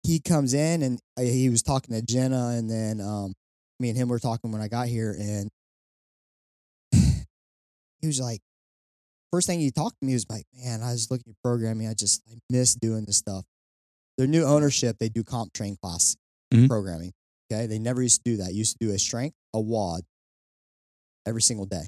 [0.04, 3.34] he comes in and uh, he was talking to Jenna, and then um,
[3.80, 5.50] me and him were talking when I got here, and
[8.02, 8.42] he was like,
[9.32, 11.88] first thing he talked to me was like, man, I was looking at programming.
[11.88, 13.44] I just I miss doing this stuff.
[14.18, 16.16] Their new ownership, they do comp train class
[16.54, 16.68] Mhm.
[16.68, 17.14] programming.
[17.52, 18.54] Okay, they never used to do that.
[18.54, 20.04] Used to do a strength, a WOD,
[21.26, 21.88] every single day.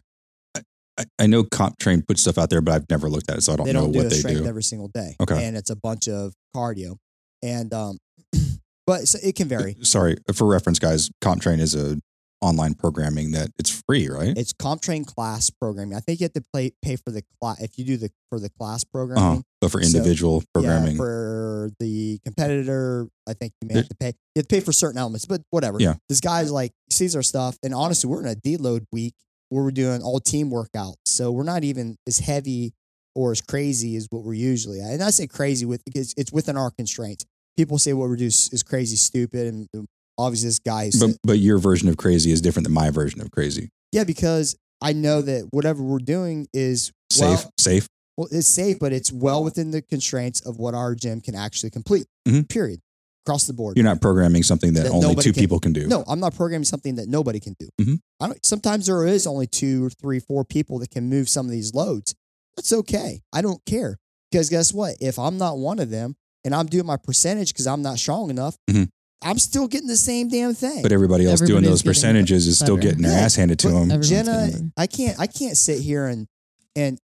[0.97, 3.41] I, I know Comp Train puts stuff out there, but I've never looked at it,
[3.41, 4.47] so I don't they know don't do what a they strength do.
[4.47, 5.15] every single day.
[5.21, 5.45] Okay.
[5.45, 6.95] and it's a bunch of cardio,
[7.43, 7.97] and um,
[8.87, 9.75] but so it can vary.
[9.81, 11.09] Sorry for reference, guys.
[11.21, 11.97] Comp Train is a
[12.41, 14.37] online programming that it's free, right?
[14.37, 15.95] It's comp train class programming.
[15.97, 18.39] I think you have to pay pay for the class if you do the for
[18.39, 19.41] the class Uh-huh.
[19.61, 23.95] But for So, individual programming, Yeah, for the competitor, I think you may have to
[23.95, 24.13] pay.
[24.35, 25.77] You have to pay for certain elements, but whatever.
[25.79, 25.95] Yeah.
[26.07, 29.15] This guy's like sees our stuff, and honestly, we're in a deload week
[29.55, 32.73] where we're doing all team workouts, so we're not even as heavy
[33.15, 34.81] or as crazy as what we're usually.
[34.81, 34.91] at.
[34.91, 37.23] And I say crazy with because it's within our constraints.
[37.55, 39.87] People say what we do is is crazy, stupid, and
[40.17, 40.83] obviously this guy.
[40.85, 43.69] is- but but your version of crazy is different than my version of crazy.
[43.93, 47.87] yeah, because I know that whatever we're doing is Safe, well, safe.
[48.17, 51.69] well, it's safe, but it's well within the constraints of what our gym can actually
[51.69, 52.05] complete.
[52.27, 52.49] Mhm.
[52.49, 52.81] Period.
[53.25, 53.75] Across the board.
[53.75, 55.87] You're not programming something that, That only two can- people can do.
[55.87, 57.67] No, I'm not programming something that nobody can do.
[57.81, 57.99] Mhm.
[58.19, 58.45] I don't.
[58.45, 61.73] Sometimes there is only two or three, four people that can move some of these
[61.73, 62.13] loads.
[62.55, 63.21] That's okay.
[63.33, 63.97] I don't care
[64.31, 64.97] because guess what?
[65.01, 68.29] If I'm not one of them and I'm doing my percentage because I'm not strong
[68.29, 68.89] enough, Mhm.
[69.23, 70.83] I'm still getting the same damn thing.
[70.83, 73.69] But everybody else doing those getting percentages is still getting their Yeah, ass handed to
[73.71, 74.01] but- them.
[74.03, 74.51] Jenna.
[74.77, 75.19] I can't.
[75.19, 76.27] I can't sit here and
[76.75, 76.99] and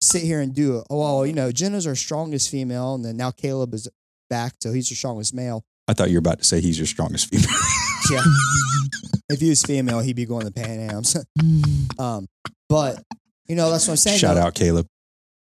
[0.00, 0.84] sit here and do it.
[0.90, 3.88] Oh, well, you know, Jenna's our strongest female, and then now Caleb is
[4.30, 5.62] back, so he's our strongest male.
[5.86, 7.50] I thought you were about to say he's your strongest female.
[8.10, 8.22] Yeah.
[9.28, 11.16] if he was female, he'd be going to Pan Am's.
[11.98, 12.26] Um,
[12.68, 13.02] but
[13.46, 14.18] you know, that's what I'm saying.
[14.18, 14.40] Shout though.
[14.42, 14.86] out Caleb.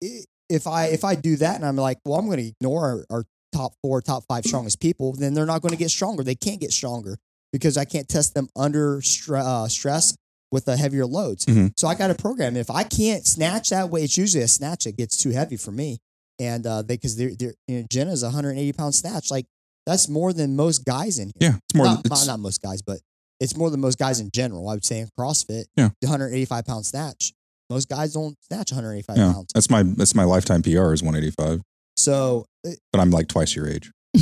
[0.02, 3.18] if I if I do that and I'm like, well, I'm going to ignore our,
[3.18, 6.22] our top four, top five strongest people, then they're not going to get stronger.
[6.24, 7.16] They can't get stronger
[7.52, 10.14] because I can't test them under stre- uh, stress
[10.50, 11.46] with the heavier loads.
[11.46, 11.72] Mhm.
[11.76, 12.56] So I got to program.
[12.56, 15.70] If I can't snatch that way, it's usually a snatch that gets too heavy for
[15.70, 15.98] me.
[16.40, 19.46] And uh, they because they're, they're you know Jenna's 180 pound snatch, like
[19.86, 21.50] that's more than most guys in here.
[21.50, 21.86] Yeah, it's more.
[21.86, 22.98] not, it's, not, not most guys, but
[23.40, 24.68] it's more than most guys in general.
[24.68, 25.88] I would say in CrossFit, Yeah.
[26.00, 27.32] the 185 pound snatch.
[27.70, 29.52] Most guys don't snatch 185 yeah, pounds.
[29.52, 31.60] that's my that's my lifetime PR is 185,
[31.96, 33.90] So, but I'm like twice your age,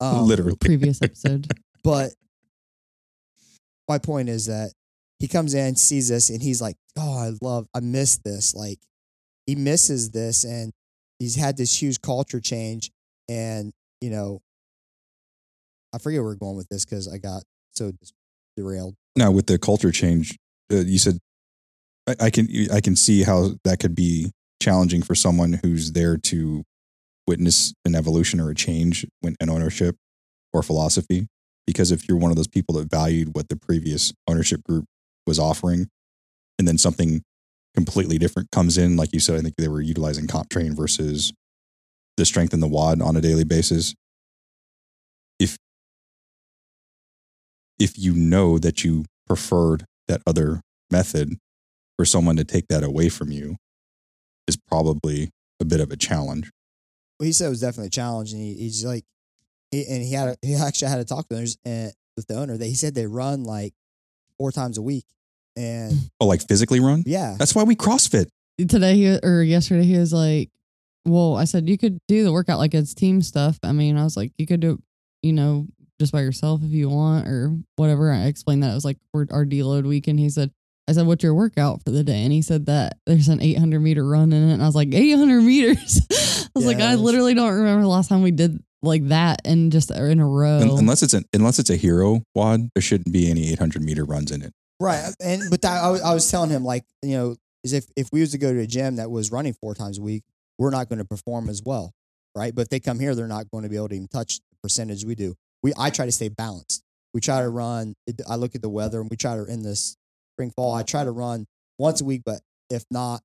[0.00, 0.56] um, literally.
[0.60, 1.50] Previous episode.
[1.82, 2.12] but
[3.88, 4.72] my point is that
[5.18, 8.78] he comes in, sees this, and he's like, "Oh, I love, I miss this." Like
[9.46, 10.72] he misses this, and
[11.18, 12.90] he's had this huge culture change,
[13.28, 14.40] and you know,
[15.94, 17.92] I forget where we're going with this because I got so
[18.56, 18.94] derailed.
[19.16, 20.36] Now with the culture change,
[20.72, 21.18] uh, you said
[22.06, 26.16] I, I can I can see how that could be challenging for someone who's there
[26.16, 26.64] to
[27.26, 29.96] witness an evolution or a change when an ownership
[30.52, 31.26] or philosophy.
[31.66, 34.84] Because if you're one of those people that valued what the previous ownership group
[35.26, 35.88] was offering,
[36.58, 37.22] and then something
[37.76, 41.32] completely different comes in, like you said, I think they were utilizing comp train versus
[42.16, 43.94] the strength in the WOD on a daily basis.
[45.38, 45.58] If
[47.78, 51.36] if you know that you preferred that other method,
[51.96, 53.56] for someone to take that away from you
[54.46, 56.50] is probably a bit of a challenge.
[57.18, 59.04] Well, he said it was definitely a challenge, and he, he's like,
[59.70, 62.56] he, and he had a, he actually had to talk owners and with the owner.
[62.56, 63.72] That he said they run like
[64.38, 65.04] four times a week,
[65.56, 67.02] and Oh, like physically run?
[67.06, 68.26] yeah, That's why we CrossFit.
[68.68, 70.50] today he or yesterday he was like,
[71.06, 73.58] "Well, I said you could do the workout like it's team stuff.
[73.62, 74.80] I mean, I was like, you could do,
[75.22, 75.66] you know,
[76.00, 79.26] just by yourself if you want or whatever." I explained that it was like our
[79.30, 80.50] our deload week, and he said,
[80.88, 83.80] "I said, what's your workout for the day?" And he said that there's an 800
[83.80, 87.34] meter run in it, and I was like, "800 meters." I was like, I literally
[87.34, 90.58] don't remember the last time we did like that and just in a row.
[90.62, 94.30] Unless it's an unless it's a hero WOD, there shouldn't be any 800 meter runs
[94.30, 94.52] in it.
[94.80, 95.04] Right.
[95.04, 97.86] Uh, and but that, I, was, I was telling him like, you know, is if
[97.96, 100.22] if we was to go to a gym that was running four times a week,
[100.58, 101.92] we're not going to perform as well,
[102.34, 102.54] right?
[102.54, 104.56] But if they come here, they're not going to be able to even touch the
[104.62, 105.34] percentage we do.
[105.62, 106.82] We I try to stay balanced.
[107.12, 107.94] We try to run.
[108.28, 109.96] I look at the weather, and we try to in this
[110.34, 110.74] spring fall.
[110.74, 111.46] I try to run
[111.78, 113.22] once a week, but if not,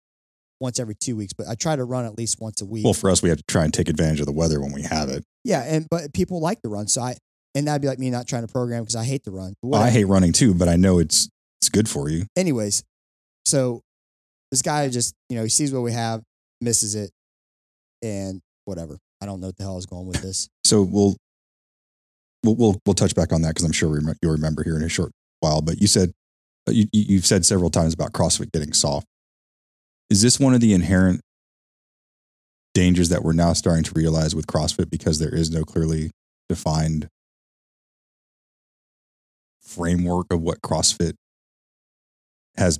[0.59, 1.33] once every two weeks.
[1.33, 2.85] But I try to run at least once a week.
[2.85, 4.83] Well, for us, we have to try and take advantage of the weather when we
[4.83, 5.23] have it.
[5.43, 7.15] yeah, and but people like to run, so I
[7.53, 9.55] and that'd be like me not trying to program because I hate to run.
[9.61, 11.29] Well, I hate running too, but I know it's
[11.71, 12.25] good for you.
[12.35, 12.83] anyways,
[13.45, 13.81] so
[14.51, 16.21] this guy just, you know, he sees what we have,
[16.59, 17.11] misses it,
[18.01, 18.97] and whatever.
[19.21, 20.47] I don't know what the hell is going with this.
[20.63, 21.15] So we'll
[22.43, 24.83] we'll we'll, we'll touch back on that because I'm sure rem- you'll remember here in
[24.83, 25.61] a short while.
[25.61, 26.11] But you said
[26.67, 29.05] uh, you- you've said several times about CrossFit getting soft.
[30.09, 31.21] Is this one of the inherent
[32.73, 36.09] dangers that we're now starting to realize with CrossFit because there is no clearly
[36.49, 37.07] defined
[39.61, 41.13] framework of what CrossFit
[42.57, 42.79] has?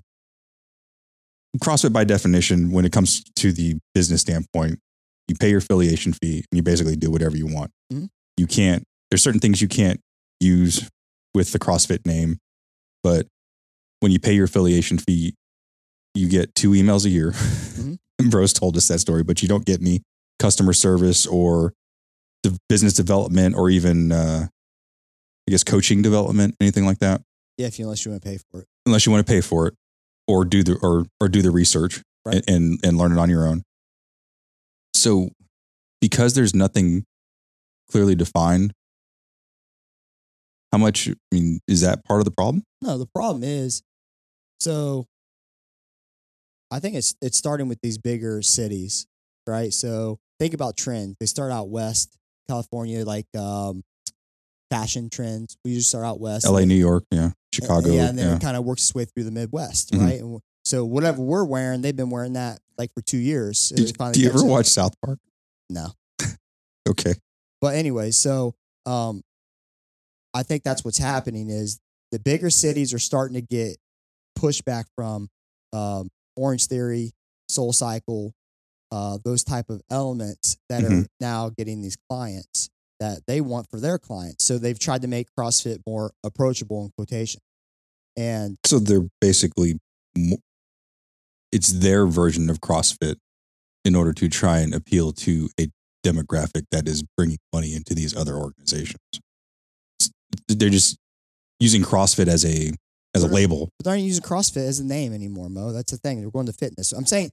[1.60, 4.80] CrossFit, by definition, when it comes to the business standpoint,
[5.28, 7.72] you pay your affiliation fee and you basically do whatever you want.
[7.92, 8.10] Mhm.
[8.38, 10.00] You can't, there's certain things you can't
[10.40, 10.90] use
[11.34, 12.38] with the CrossFit name,
[13.04, 13.28] but
[14.00, 15.36] when you pay your affiliation fee,
[16.16, 17.34] you get two emails a year.
[17.78, 18.00] And
[18.32, 20.02] Bros told us that story, but you don't get any
[20.40, 21.74] customer service or
[22.44, 24.48] the business development or even, uh,
[25.48, 27.22] I guess, coaching development, anything like that,
[27.58, 28.68] Yeah, if you unless you want to pay for it.
[28.86, 29.74] Unless you want to pay for it
[30.28, 32.36] or do the or or do the research Right.
[32.36, 33.64] and, and and learn it on your own.
[34.94, 35.30] So,
[36.00, 37.06] because there's nothing
[37.90, 38.74] clearly defined,
[40.72, 41.08] how much?
[41.10, 42.64] I mean, is that part of the problem?
[42.82, 43.82] No, the problem is,
[44.60, 45.06] so
[46.70, 49.08] I think it's it's starting with these bigger cities,
[49.48, 49.74] right?
[49.74, 51.16] So think about trends.
[51.20, 52.16] They start out west,
[52.48, 53.84] California, like um,
[54.70, 55.58] fashion trends.
[55.66, 56.46] We usually start out west.
[56.46, 58.36] L.A., New York, yeah, Chicago, Yeah, and then yeah.
[58.36, 60.00] it kind of works its way through the Midwest, Mhm.
[60.00, 60.20] right?
[60.22, 63.70] And so whatever we're wearing, they've been wearing that like for two years.
[63.76, 65.20] Did, do you ever watch South Park?
[65.70, 65.92] No.
[66.90, 67.14] Okay,
[67.62, 68.56] But anyway, so
[68.88, 69.22] um,
[70.34, 71.80] I think that's what's happening is
[72.12, 73.78] the bigger cities are starting to get
[74.38, 75.30] pushback from
[75.72, 77.12] um, Orange Theory,
[77.50, 78.34] Soul Cycle,
[78.92, 81.06] uh, those type of elements that are Mhm.
[81.20, 82.70] now getting these clients
[83.02, 84.46] that they want for their clients.
[84.46, 87.42] So they've tried to make CrossFit more approachable in quotation.
[88.16, 89.80] And so they're basically
[91.52, 93.16] it's their version of CrossFit
[93.84, 95.68] in order to try and appeal to a
[96.06, 99.00] demographic that is bringing money into these other organizations.
[100.48, 100.98] They're just
[101.60, 102.72] using CrossFit as a
[103.14, 103.70] as a label.
[103.78, 105.74] but they're not using CrossFit as a name anymore, Mo.
[105.74, 106.22] That's the thing.
[106.22, 106.94] They're going to fitness.
[106.94, 107.32] I'm saying,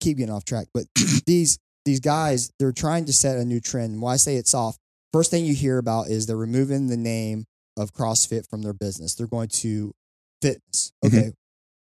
[0.00, 0.84] keep getting off track, but
[1.26, 1.58] these
[1.90, 4.00] these guys, they're trying to set a new trend.
[4.00, 4.76] Why I say it's off.
[5.12, 7.44] First thing you hear about is they're removing the name
[7.76, 9.14] of CrossFit from their business.
[9.16, 9.92] They're going to
[10.40, 10.92] fitness.
[11.04, 11.08] Mhm.
[11.08, 11.32] Okay.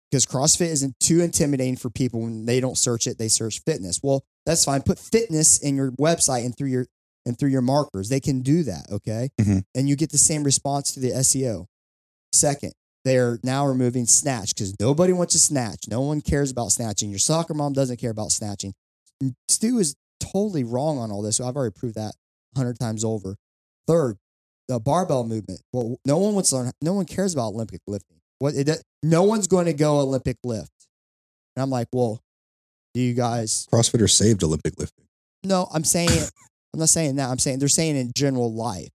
[0.10, 4.00] Because CrossFit isn't too intimidating for people when they don't search it, they search fitness.
[4.02, 4.82] Well, that's fine.
[4.82, 6.88] Put fitness in your website and through your
[7.26, 8.08] and through your markers.
[8.10, 8.90] They can do that.
[8.90, 9.30] Okay.
[9.40, 9.64] Mhm.
[9.76, 11.66] And you get the same response to the SEO.
[12.34, 12.72] Second,
[13.04, 15.82] they're now removing snatch because nobody wants to snatch.
[15.90, 17.10] No one cares about snatching.
[17.10, 18.74] Your soccer mom doesn't care about snatching.
[19.48, 21.38] Stu is totally wrong on all this.
[21.38, 22.14] So I've already proved that
[22.56, 23.36] a hundred times over.
[23.88, 24.18] Third,
[24.68, 25.62] the barbell movement.
[25.74, 26.72] Well, no one wants to learn.
[26.82, 28.18] No one cares about Olympic lifting.
[28.40, 28.70] What it,
[29.04, 30.72] no one's going to go Olympic lift.
[31.56, 32.22] And I'm like, well,
[32.94, 33.68] Do you guys?
[33.72, 35.06] CrossFitter saved Olympic lifting.
[35.44, 36.10] No, I'm saying.
[36.74, 37.30] I'm not saying that.
[37.30, 38.90] I'm saying they're saying in general life.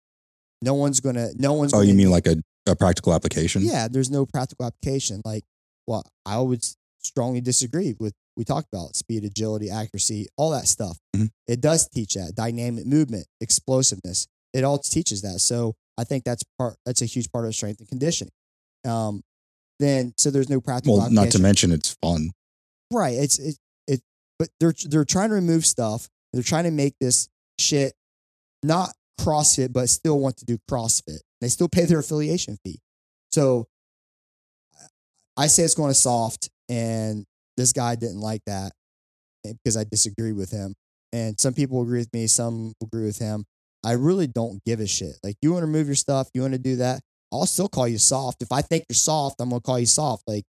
[0.63, 1.29] No one's gonna.
[1.37, 1.75] No one's.
[1.75, 3.63] Oh, you mean like a, a practical application?
[3.63, 5.21] Yeah, there's no practical application.
[5.25, 5.45] Like,
[5.87, 6.65] well, I would
[7.01, 10.99] strongly disagree with we talked about speed, agility, accuracy, all that stuff.
[11.15, 11.31] Mhm.
[11.47, 14.27] It does teach that dynamic movement, explosiveness.
[14.53, 15.41] It all teaches that.
[15.41, 16.77] So I think that's part.
[16.85, 18.33] That's a huge part of strength and conditioning.
[18.85, 19.23] Um,
[19.79, 20.99] then so there's no practical.
[20.99, 22.31] Well, not to mention it's fun.
[22.93, 23.15] right.
[23.15, 24.01] It's it it.
[24.39, 26.09] But they're they're trying to remove stuff.
[26.33, 27.95] They're trying to make this shit
[28.63, 31.21] not CrossFit, but still want to do CrossFit.
[31.41, 32.81] They still pay their affiliation fee.
[33.33, 33.67] So
[35.37, 37.25] I say it's going to soft, and
[37.57, 38.73] this guy didn't like that
[39.47, 40.75] eh, because I disagree with him.
[41.13, 43.45] And some people agree with me, some agree with him.
[43.85, 45.17] I really don't give a shit.
[45.23, 47.01] Like you want to remove your stuff, you want to do that.
[47.33, 48.43] I'll still call you soft.
[48.43, 50.23] If I think you're soft, I'm gonna call you soft.
[50.27, 50.45] Like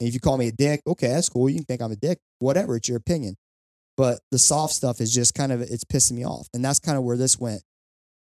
[0.00, 1.48] if you call me a dick, okay, that's cool.
[1.48, 2.76] You can think I'm a dick, whatever.
[2.76, 3.36] It's your opinion.
[3.96, 6.98] But the soft stuff is just kind of it's pissing me off, and that's kind
[6.98, 7.62] of where this went.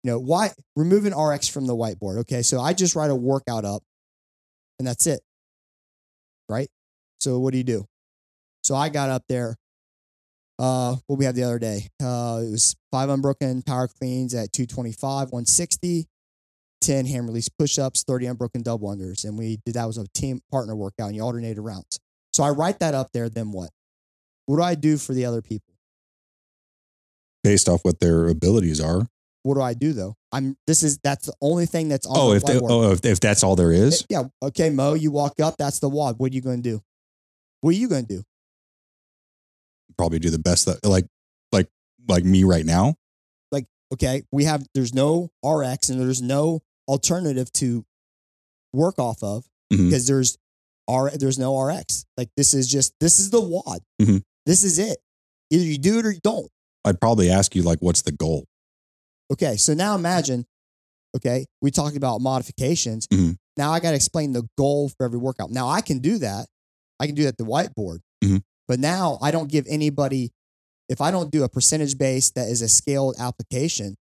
[0.03, 2.19] You know, why removing RX from the whiteboard?
[2.19, 3.83] Okay, so I just write a workout up,
[4.79, 5.21] and that's it.
[6.47, 6.69] Right.
[7.19, 7.85] So what do you do?
[8.63, 9.55] So I got up there.
[10.57, 11.87] Uh, what we had the other day?
[12.01, 16.05] Uh, it was five unbroken power cleans at 225, 160,
[16.81, 19.23] 10 hand release push ups, 30 unbroken double unders.
[19.23, 21.99] And we did that was a team partner workout and you alternated rounds.
[22.33, 23.29] So I write that up there.
[23.29, 23.69] Then what?
[24.47, 25.69] What do I do for the other people?
[27.43, 29.07] based off what their abilities are.
[29.43, 30.15] What do I do though?
[30.31, 33.19] I'm this is that's the only thing that's on Oh, if they, oh if, if
[33.19, 34.23] that's all there is, Yeah.
[34.43, 36.19] Okay, Mo, you walk up, that's the WOD.
[36.19, 36.81] What are you going to do?
[37.61, 38.23] What are you going to do?
[39.99, 41.05] Probably do the best that like
[41.51, 41.67] like
[42.07, 42.95] like me right now.
[43.51, 47.83] Like okay, we have there's no RX and there's no alternative to
[48.71, 49.89] work off of Mhm.
[49.89, 50.37] because there's
[50.87, 52.05] R there's no RX.
[52.15, 53.81] Like this is just this is the WOD.
[54.01, 54.23] Mhm.
[54.45, 54.99] This is it.
[55.51, 56.49] Either you do it or you don't.
[56.85, 58.45] I'd probably ask you like, what's the goal?
[59.33, 60.45] Okay, so now imagine,
[61.17, 63.05] okay, we talked about modifications.
[63.07, 63.35] Mhm.
[63.57, 65.51] Now I got to explain the goal for every workout.
[65.51, 66.47] Now I can do that.
[67.01, 67.99] I can do that at the whiteboard.
[68.23, 68.41] Mhm.
[68.69, 70.31] But now I don't give anybody,
[70.87, 73.97] if I don't do a percentage base that is a scaled application,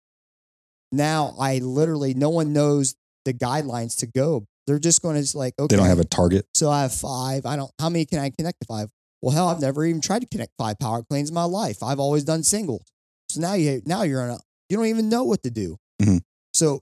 [0.91, 4.45] now I literally, no one knows the guidelines to go.
[4.67, 5.75] They're just going to just like, okay.
[5.75, 6.47] They don't have a target.
[6.56, 7.45] So I have five.
[7.45, 7.69] I don't.
[7.80, 8.89] How many can I connect to five?
[9.21, 11.84] Well, hell, I've never even tried to connect five power cleans in my life.
[11.84, 12.82] I've always done singles.
[13.30, 14.39] So now you now you're on a.
[14.69, 15.78] You don't even know what to do.
[16.01, 16.21] Mhm.
[16.56, 16.82] So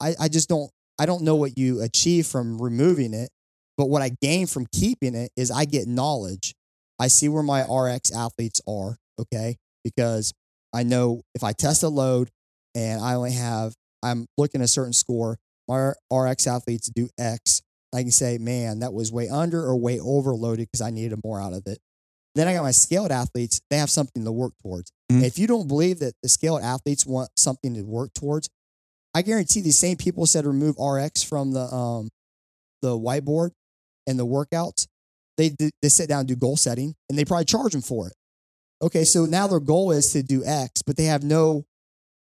[0.00, 0.70] I I just don't.
[1.00, 3.30] I don't know what you achieve from removing it,
[3.76, 6.54] but what I gain from keeping it is I get knowledge.
[6.98, 8.96] I see where my RX athletes are.
[9.20, 10.32] Okay, because
[10.72, 12.30] I know if I test a load
[12.74, 17.62] and I only have I'm looking a certain score, my RX athletes do X.
[17.94, 21.40] I can say, man, that was way under or way overloaded because I needed more
[21.40, 21.78] out of it.
[22.34, 24.90] Then I got my scaled athletes, they have something to work towards.
[25.10, 25.22] Mhm.
[25.22, 28.48] If you don't believe that the scaled athletes want something to work towards,
[29.14, 32.10] I guarantee these same people said remove RX from the um
[32.82, 33.52] the whiteboard
[34.06, 34.85] and the workouts.
[35.36, 38.08] They do, they sit down and do goal setting and they probably charge them for
[38.08, 38.14] it.
[38.82, 41.64] Okay, so now their goal is to do X, but they have no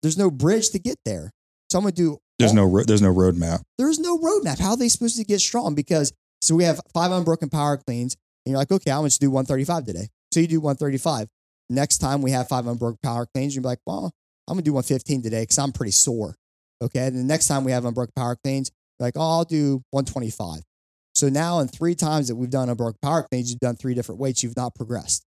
[0.02, 1.32] there's no bridge to get there.
[1.70, 3.62] So I'm gonna do There's all- no ro- there's no roadmap.
[3.78, 4.58] there's no roadmap.
[4.58, 5.74] How are they supposed to get strong?
[5.74, 8.14] Because so we have five unbroken power cleans,
[8.46, 10.08] and you're like, okay, I'm going to do 135 today.
[10.32, 11.26] So you do 135.
[11.68, 14.12] Next time we have five unbroken power cleans, you're like, well,
[14.46, 16.36] I'm going to do 115 today because I'm pretty sore.
[16.80, 17.06] Okay.
[17.08, 20.62] And the next time we have unbroken power cleans, you're like, oh, I'll do 125.
[21.18, 23.92] So now in three times that we've done a unbroken power cleans, you've done three
[23.92, 24.44] different weights.
[24.44, 25.24] You've not progressed.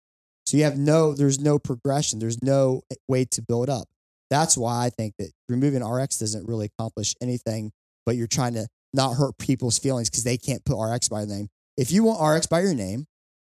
[0.45, 2.19] So you have no, there's no progression.
[2.19, 3.87] There's no way to build up.
[4.29, 7.71] That's why I think that removing RX doesn't really accomplish anything,
[8.05, 11.37] but you're trying to not hurt people's feelings because they can't put RX by their
[11.37, 11.47] name.
[11.75, 13.07] If you want RX by your name,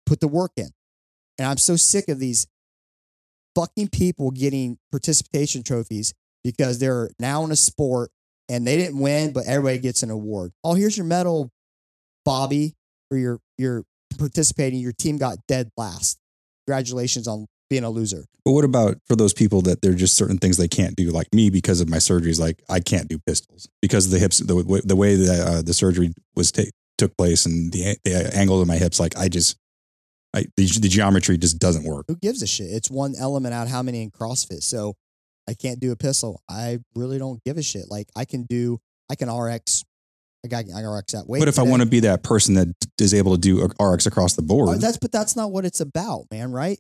[0.05, 0.71] put the work in.
[1.39, 2.49] And I'm so sick of these
[3.55, 8.11] fucking people getting participation trophies because they're now in a sport
[8.49, 10.51] and they didn't win, but everybody gets an award.
[10.65, 11.53] Oh, here's your medal,
[12.25, 12.75] Bobby,
[13.11, 13.85] for your your
[14.19, 14.81] participating.
[14.81, 16.19] Your team got dead last.
[16.67, 18.25] Congratulations on being a loser.
[18.45, 21.11] But what about for those people that there are just certain things they can't do,
[21.11, 22.39] like me because of my surgeries?
[22.39, 25.63] Like I can't do pistols because of the hips, the way, the way that uh,
[25.63, 26.63] the surgery was ta-
[26.99, 29.01] took place and the, the angle of my hips.
[29.01, 29.57] Like I just,
[30.35, 32.05] I the, the geometry just doesn't work.
[32.09, 32.71] Who gives a shit?
[32.71, 34.63] It's one element out how many in CrossFit.
[34.63, 34.95] So
[35.49, 36.41] I can't do a pistol.
[36.49, 37.91] I really don't give a shit.
[37.91, 38.79] Like I can do,
[39.11, 39.85] I can RX.
[40.45, 41.39] I got I can RX that weight.
[41.41, 42.69] but if I want to be that person that
[43.01, 45.81] is able to do RX across the Uh, board, that's but that's not what it's
[45.81, 46.53] about, man.
[46.53, 46.79] Right?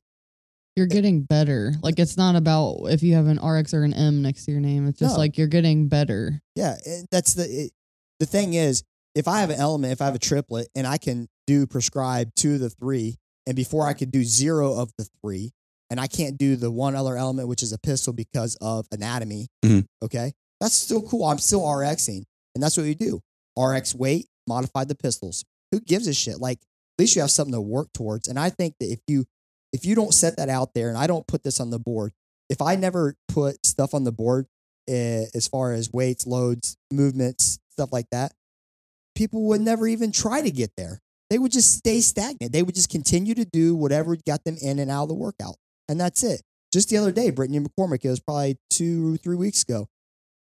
[0.76, 1.72] You're getting better.
[1.82, 4.60] Like it's not about if you have an RX or an M next to your
[4.60, 4.86] name.
[4.88, 5.18] It's just No.
[5.18, 6.40] like you're getting better.
[6.56, 6.76] Yeah.
[6.84, 7.72] it- That's the it,
[8.20, 8.82] the thing is,
[9.14, 12.34] if I have an element, if I have a triplet, and I can do prescribe
[12.34, 15.52] two of the three, and before I could do zero of the three,
[15.90, 19.46] and I can't do the one other element, which is a pistol because of anatomy.
[19.64, 19.84] Mhm.
[20.02, 20.32] Okay.
[20.60, 21.24] That's still cool.
[21.24, 22.24] I'm still RXing.
[22.54, 23.20] And that's what we do.
[23.58, 25.44] RX weight, modified the pistols.
[25.72, 26.40] Who gives a shit?
[26.40, 28.28] Like, at least you have something to work towards.
[28.28, 29.24] And I think that if you
[29.72, 32.12] if you don't set that out there and I don't put this on the board,
[32.48, 34.46] if I never put stuff on the board
[34.88, 38.32] uh, as far as weights, loads, movements, stuff like that,
[39.16, 41.00] people would never even try to get there.
[41.28, 42.52] They would just stay stagnant.
[42.52, 45.56] They would just continue to do whatever got them in and out of the workout.
[45.88, 46.42] And that's it.
[46.72, 49.88] Just the other day, Brittany McCormick, it was probably two, three weeks ago,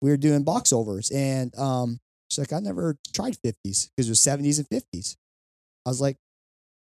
[0.02, 1.10] we were doing box overs.
[1.10, 2.00] And um,
[2.30, 5.16] she's like, I never tried 50s because it was 70s and 50s.
[5.86, 6.18] I was like,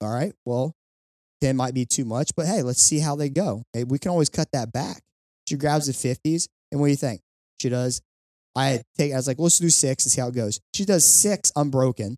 [0.00, 0.74] all right, well,
[1.42, 3.62] 10 might be too much, but hey, let's see how they go.
[3.72, 5.02] Hey, we can always cut that back.
[5.48, 6.48] She grabs the 50s.
[6.72, 7.20] And what do you think?
[7.60, 8.00] She does.
[8.56, 9.12] I take.
[9.12, 10.60] I was like, let's do six and see how it goes.
[10.74, 12.16] She does six unbroken.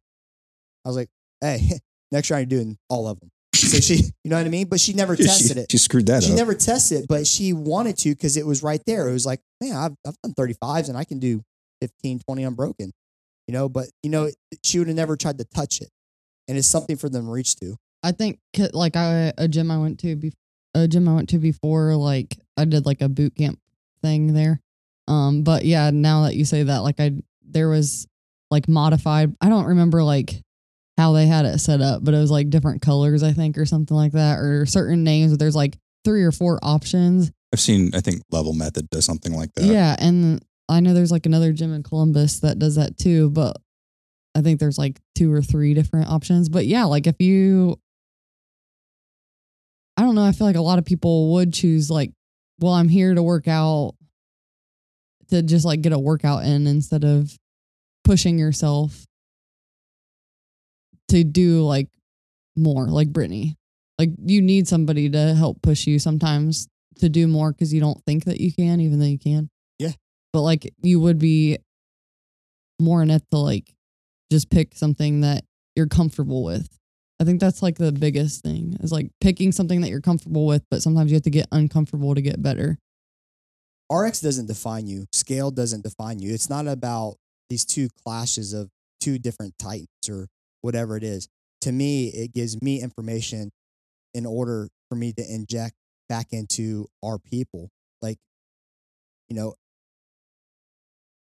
[0.85, 1.09] I was like,
[1.41, 1.81] hey,
[2.13, 3.31] next round you're doing all of them.
[3.55, 3.95] So she,
[4.25, 4.69] you know what I mean?
[4.69, 5.71] But she never She- tested it.
[5.71, 6.33] She screwed that She up.
[6.33, 9.09] She never tested it, but she wanted to because it was right there.
[9.09, 11.43] It was like, man, I've, I've done 35s and I can do
[11.83, 12.93] 15, 20 unbroken,
[13.49, 14.31] you know, but, you know,
[14.63, 15.89] she would have never tried to touch it.
[16.47, 17.77] And it's something for them to reach to.
[18.03, 18.39] I think
[18.73, 20.33] like I a gym I went to be
[20.75, 23.59] a gym I went to before like I did like a boot camp
[24.03, 24.61] thing there.
[25.09, 28.07] Um but yeah, now that you say that like I there was
[28.51, 30.41] like modified I don't remember like
[30.97, 33.67] how they had it set up, but it was like different colors I think or
[33.67, 37.33] something like that or certain names there's like three or four options.
[37.53, 39.65] I've seen, I think Level Method does something like that.
[39.65, 43.57] Yeah, and I know there's like another gym in Columbus that does that too, but
[44.35, 46.49] I think there's like two or three different options.
[46.49, 47.79] But yeah, like if you
[49.97, 52.13] I don't know, I feel like a lot of people would choose like,
[52.61, 53.95] well, I'm here to work out
[55.31, 57.37] to just like get a workout in instead of
[58.05, 59.05] pushing yourself
[61.09, 61.89] to do like
[62.57, 63.57] more, like Brittany.
[63.99, 66.69] Like you need somebody to help push you sometimes
[67.01, 69.51] to do more because you don't think that you can, even though you can.
[70.33, 71.59] But like you would be
[72.81, 73.75] more in it to like
[74.31, 76.69] just pick something that you're comfortable with.
[77.21, 80.63] I think that's like the biggest thing is like picking something that you're comfortable with,
[80.71, 82.79] but sometimes you have to get uncomfortable to get better.
[83.91, 85.07] RX doesn't define you.
[85.13, 86.33] Scale doesn't define you.
[86.33, 87.17] It's not about
[87.49, 88.69] these two clashes of
[89.01, 90.29] two different titans or
[90.61, 91.29] whatever it is.
[91.63, 93.51] To me, it gives me information
[94.15, 95.75] in order for me to inject
[96.09, 97.71] back into our people.
[98.01, 98.19] Like,
[99.29, 99.55] you know,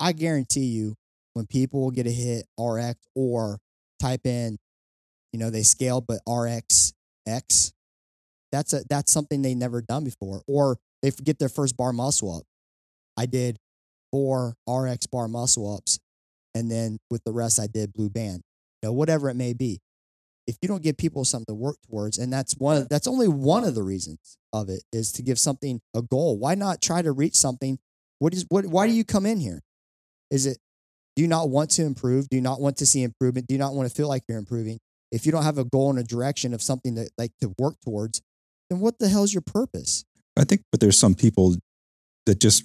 [0.03, 0.97] I guarantee you
[1.35, 3.59] when people get a hit RX or
[4.01, 4.59] type in,
[5.33, 6.93] you know, they scale, but RX
[7.25, 7.73] X,
[8.51, 10.43] that's a that's something they never done before.
[10.49, 12.43] Or they forget their first bar muscle up.
[13.17, 13.59] I did
[14.11, 16.01] four RX bar muscle ups,
[16.53, 18.43] and then with the rest, I did blue band.
[18.83, 19.81] You know, whatever it may be.
[20.49, 23.63] If you don't give people something to work towards, and that's one, that's only one
[23.63, 26.37] of the reasons of it is to give something a goal.
[26.37, 27.79] Why not try to reach something?
[28.19, 28.67] What is what?
[28.67, 29.63] Why do you come in here?
[30.33, 30.59] Is it
[31.15, 32.29] do you not want to improve?
[32.29, 33.47] Do you not want to see improvement?
[33.47, 34.79] Do you not want to feel like you're improving?
[35.11, 37.75] If you don't have a goal and a direction of something that like to work
[37.85, 38.23] towards,
[38.71, 40.05] then what the hell's your purpose?
[40.39, 41.57] I think, but there's some people
[42.25, 42.65] that just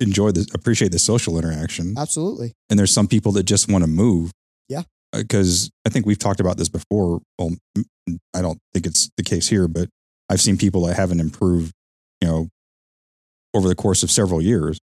[0.00, 2.54] enjoy the appreciate the social interaction, Absolutely.
[2.68, 4.32] and there's some people that just want to move.
[4.68, 4.82] Yeah.
[5.12, 7.20] Uh, because I think we've talked about this before.
[7.38, 7.54] Well,
[8.34, 9.88] I don't think it's the case here, but
[10.28, 11.72] I've seen people that haven't improved,
[12.20, 12.48] you know,
[13.54, 14.78] over the course of several years,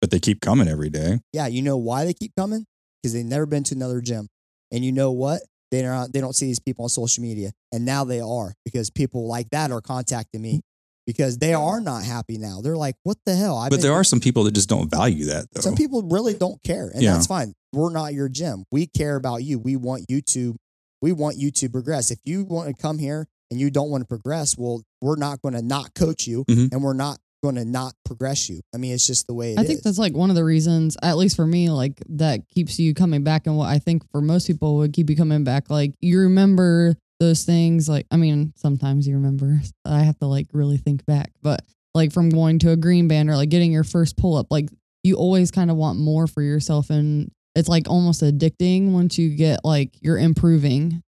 [0.00, 1.20] but they keep coming every day.
[1.32, 2.64] Yeah, you know why they keep coming?
[3.02, 4.28] Because they've never been to another gym.
[4.72, 5.42] And you know what?
[5.70, 7.52] They don't they don't see these people on social media.
[7.72, 10.60] And now they are because people like that are contacting me
[11.06, 12.60] because they are not happy now.
[12.62, 13.56] They're like, what the hell?
[13.58, 15.60] I've but been- there are some people that just don't value that, though.
[15.60, 16.88] some people really don't care.
[16.88, 17.12] And Yeah.
[17.14, 17.52] that's fine.
[17.72, 18.64] We're not your gym.
[18.72, 19.58] We care about you.
[19.58, 20.56] We want you to
[21.02, 22.10] we want you to progress.
[22.10, 25.42] If you want to come here and you don't want to progress, well, we're not
[25.42, 26.72] going to not coach you Mhm.
[26.72, 28.60] and we're not going to not progress you.
[28.74, 29.68] I mean, it's just the way it I is.
[29.68, 32.92] think that's like one of the reasons, at least for me, like that keeps you
[32.92, 33.46] coming back.
[33.46, 36.96] And what I think for most people would keep you coming back, like you remember
[37.20, 37.88] those things.
[37.88, 39.60] Like, I mean, sometimes you remember.
[39.84, 41.60] I have to like really think back, but
[41.94, 44.68] like from going to a green band or like getting your first pull up, like
[45.04, 46.90] you always kind of want more for yourself.
[46.90, 51.02] And it's like almost addicting once you get like you're improving.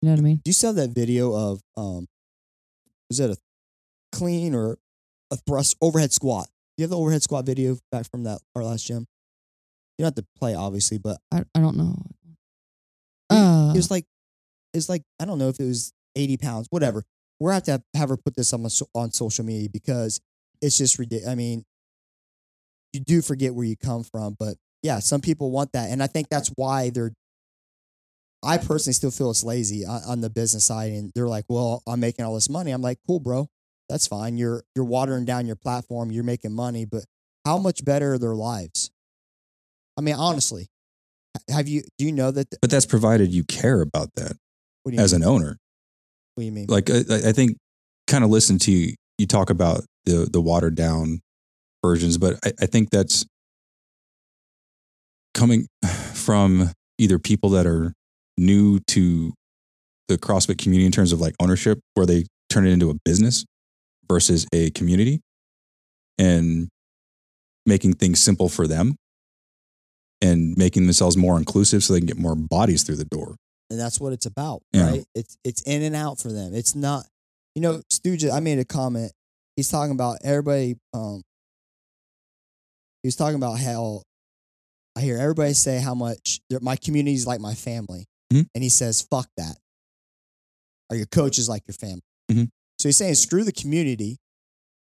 [0.00, 0.36] You know what I mean?
[0.36, 2.06] Do you still have that video of um
[3.10, 3.36] was it a
[4.12, 4.78] clean or
[5.30, 6.46] a thrust overhead squat?
[6.76, 9.06] Do you have the overhead squat video back from that our last gym?
[9.98, 11.96] You don't have to play obviously, but I, I don't know.
[13.30, 14.04] it Uh, was like
[14.74, 17.04] it's like I don't know if it was 80 pounds, whatever.
[17.40, 20.20] We're gonna have to have, have her put this on on social media because
[20.60, 21.30] it's just ridiculous.
[21.30, 21.64] I mean,
[22.92, 26.06] you do forget where you come from, but yeah, some people want that, and I
[26.06, 27.12] think that's why they're
[28.42, 31.82] I personally still feel it's lazy on, on the business side, and they're like, "Well,
[31.88, 33.48] I'm making all this money." I'm like, "Cool, bro,
[33.88, 34.36] that's fine.
[34.36, 36.10] You're you're watering down your platform.
[36.10, 37.04] You're making money, but
[37.44, 38.90] how much better are their lives?
[39.96, 40.68] I mean, honestly,
[41.48, 42.50] have you do you know that?
[42.50, 44.36] The, But that's provided you care about that
[44.82, 45.22] what do you as mean?
[45.22, 45.58] an owner.
[46.34, 46.66] what do you mean?
[46.68, 47.56] Like I, I think,
[48.06, 48.94] kind of listen to you.
[49.18, 51.20] You talk about the the watered down
[51.84, 53.24] versions, but I, I think that's
[55.34, 55.66] coming
[56.14, 57.92] from either people that are
[58.36, 59.32] new to
[60.08, 63.44] the CrossFit community in terms of like ownership, where they turn it into a business
[64.08, 65.20] versus a community,
[66.18, 66.68] and
[67.66, 68.96] making things simple for them
[70.20, 73.36] and making themselves more inclusive so they can get more bodies through the door.
[73.70, 74.88] and that's what it's about, Yeah.
[74.90, 75.04] right?
[75.14, 76.54] It's it's in and out for them.
[76.54, 77.06] It's not,
[77.54, 78.24] you know, Stooge.
[78.24, 79.12] I made a comment.
[79.56, 80.76] He's talking about everybody.
[80.94, 81.20] Um,
[83.02, 84.02] he was talking about how
[84.96, 88.46] I hear everybody say how much my community is like my family, Mhm.
[88.54, 89.58] and he says, "Fuck that."
[90.90, 92.00] Are your coaches like your family?
[92.30, 92.48] Mhm.
[92.78, 94.18] So he's saying, screw the community.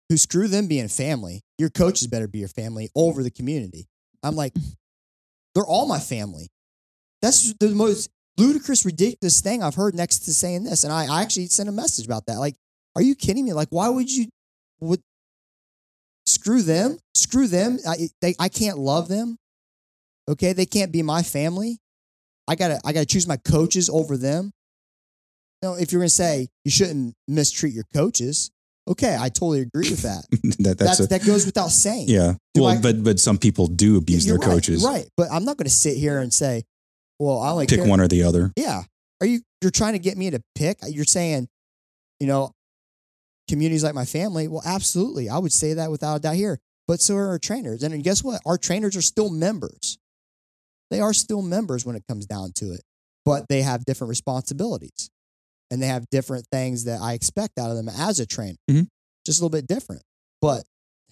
[0.10, 1.42] Who screw them being family?
[1.58, 3.88] Your coaches better be your family over the community.
[4.24, 4.54] I'm like,
[5.54, 6.50] they're all my family.
[7.22, 10.84] That's the most ludicrous, ridiculous thing I've heard next to saying this.
[10.84, 12.36] And I, I actually sent a message about that.
[12.36, 12.56] Like,
[12.96, 13.54] are you kidding me?
[13.54, 14.28] Like, why would you
[14.80, 15.02] would
[16.26, 17.00] screw them?
[17.14, 17.80] Screw them.
[17.88, 19.38] I they I can't love them.
[20.30, 21.80] Okay, they can't be my family.
[22.48, 24.52] I gotta I gotta choose my coaches over them.
[25.66, 28.52] Know, if you're gonna say you shouldn't mistreat your coaches,
[28.88, 30.24] okay, I totally agree with that.
[30.60, 32.06] that That's, that's, a, that goes without saying.
[32.08, 32.34] yeah.
[32.54, 34.84] Do well, I- but but some people do abuse their right, coaches.
[34.84, 35.08] right?
[35.18, 36.64] But I'm not gonna sit here and say,
[37.20, 38.52] well, I only Pick care- one or the other.
[38.56, 38.84] Yeah.
[39.22, 40.78] Are you you're trying to get me to pick?
[40.88, 41.48] You're saying,
[42.20, 42.52] you know,
[43.50, 44.48] communities like my family.
[44.48, 45.30] Well, absolutely.
[45.30, 46.60] I would say that without a doubt here.
[46.88, 47.82] But so are our trainers.
[47.82, 48.42] And guess what?
[48.46, 49.98] Our trainers are still members.
[50.92, 52.82] They are still members when it comes down to it.
[53.24, 55.10] But they have different responsibilities.
[55.72, 58.58] And they have different things that I expect out of them as a trainer.
[58.70, 58.88] Mhm.
[59.26, 60.04] Just a little bit different.
[60.42, 60.64] But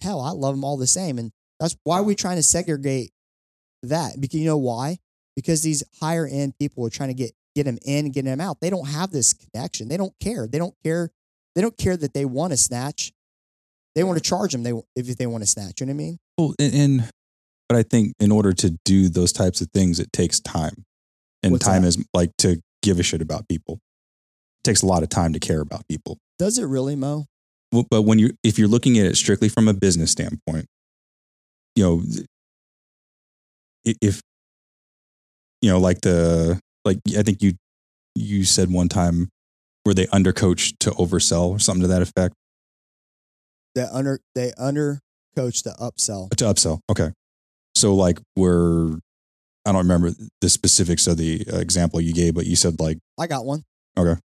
[0.01, 1.17] hell, I love them all the same.
[1.17, 3.11] And that's why we're trying to segregate
[3.81, 4.19] that.
[4.21, 4.99] Because you know why?
[5.35, 8.59] Because these higher end people are trying to get get them in, get them out.
[8.61, 9.87] They don't have this connection.
[9.87, 10.47] They don't care.
[10.47, 11.11] They don't care.
[11.55, 13.11] They don't care that they want to snatch.
[13.95, 14.63] They want to charge them.
[14.63, 15.79] They if they want to snatch.
[15.81, 16.19] You know what I mean?
[16.37, 17.09] Well, and, and
[17.69, 20.83] but I think in order to do those types of things, it takes time,
[21.43, 21.89] and What's time that?
[21.89, 23.79] is like to give a shit about people.
[24.63, 26.17] Takes a lot of time to care about people.
[26.39, 27.25] Does it really, Mo?
[27.71, 30.65] Well, But when you if you're looking at it strictly from a business standpoint,
[31.75, 32.03] you know,
[33.85, 34.21] if
[35.61, 37.53] you know, like the like I think you
[38.15, 39.29] you said one time
[39.83, 42.35] where they undercoach to oversell or something to that effect
[43.75, 44.99] They under they under
[45.35, 46.29] coach the upsell.
[46.35, 46.79] to upsell.
[46.89, 47.11] Okay,
[47.75, 48.93] so like we're
[49.65, 50.11] I don't remember
[50.41, 53.63] the specifics of the uh, example you gave, but you said like I got one.
[53.97, 54.19] Okay.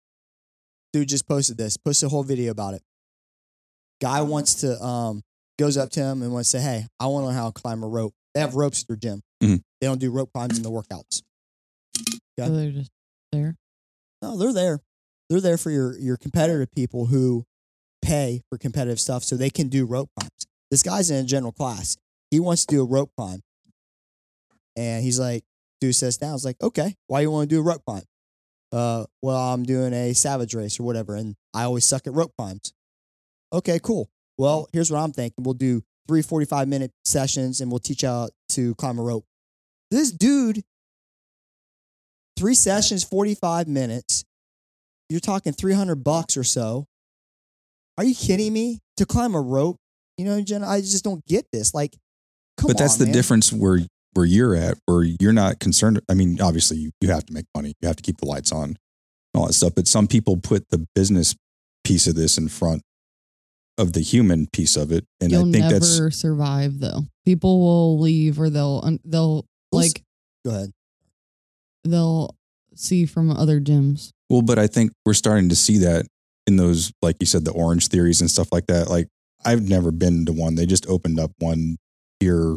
[0.94, 1.78] Dude just posted this.
[1.78, 2.82] Posted a whole video about it.
[4.02, 5.22] Guy wants to um
[5.60, 7.62] goes up to him and wants to say, "Hey, I want to know how to
[7.62, 9.22] climb a rope." They have ropes at their gym.
[9.42, 9.64] Mhm.
[9.82, 11.22] They don't do rope climbs in the workouts.
[12.40, 12.92] So they're just
[13.32, 13.56] there.
[14.22, 14.80] No, they're there.
[15.30, 17.46] They're there for your your competitive people who
[18.02, 20.46] pay for competitive stuff so they can do rope climbs.
[20.70, 21.98] This guy's in a general class.
[22.30, 23.42] He wants to do a rope climb.
[24.76, 25.44] And he's like,
[25.82, 26.30] dude says down.
[26.32, 28.04] I was like, okay, why you want to do a rope climb?
[28.72, 32.34] Uh, well, I'm doing a savage race or whatever, and I always suck at rope
[32.38, 32.74] climbs.
[33.54, 34.10] Okay, cool.
[34.38, 35.44] Well, here's what I'm thinking.
[35.44, 39.26] We'll do three 45 minute sessions and we'll teach you how to climb a rope.
[39.92, 40.64] This dude
[42.38, 44.24] three sessions, 45 minutes.
[45.10, 46.86] You're talking 300 bucks or so.
[47.98, 48.80] Are you kidding me?
[48.98, 49.78] To climb a rope?
[50.18, 51.74] You know, Jen, I just don't get this.
[51.74, 51.96] Like,
[52.58, 53.14] come but that's on, the man.
[53.14, 53.80] difference where
[54.18, 57.46] where you're at where you're not concerned i mean obviously you, you have to make
[57.56, 58.76] money you have to keep the lights on
[59.36, 61.36] all that stuff but some people put the business
[61.84, 62.82] piece of this in front
[63.78, 67.02] of the human piece of it and You'll i think never that's survive though.
[67.26, 70.02] People will leave or they'll they'll like
[70.44, 70.72] Go ahead.
[71.84, 72.36] they'll
[72.74, 74.10] see from other gyms.
[74.30, 76.08] well but i think we're starting to see that
[76.48, 79.08] in those like you said the orange theories and stuff like that like
[79.46, 81.76] i've never been to one they just opened up one
[82.20, 82.56] here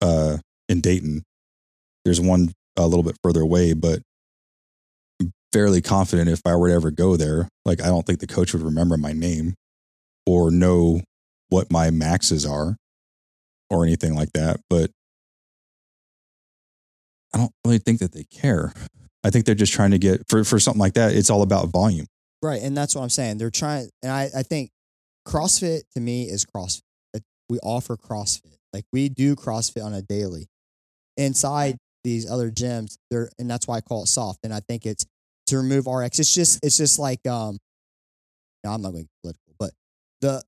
[0.00, 0.36] uh
[0.68, 1.22] in dayton
[2.04, 4.00] there's one a little bit further away but
[5.52, 8.52] fairly confident if i were to ever go there like i don't think the coach
[8.52, 9.54] would remember my name
[10.26, 11.00] or know
[11.48, 12.76] what my maxes are
[13.70, 14.90] or anything like that but
[17.32, 18.72] i don't really think that they care
[19.22, 21.68] i think they're just trying to get for, for something like that it's all about
[21.68, 22.06] volume
[22.44, 22.62] Right.
[22.62, 23.38] And that's what I'm saying.
[23.38, 24.70] They're trying, and I, I think
[25.26, 26.82] CrossFit to me is CrossFit.
[27.48, 28.56] We offer CrossFit.
[28.74, 30.48] Like we do CrossFit on a daily.
[31.16, 34.40] Inside these other gyms, they're and that's why I call it soft.
[34.42, 35.06] And I think it's
[35.46, 36.18] to remove RX.
[36.18, 37.58] It's just it's just like um
[38.64, 39.70] no, I'm not going to get political, but
[40.20, 40.42] the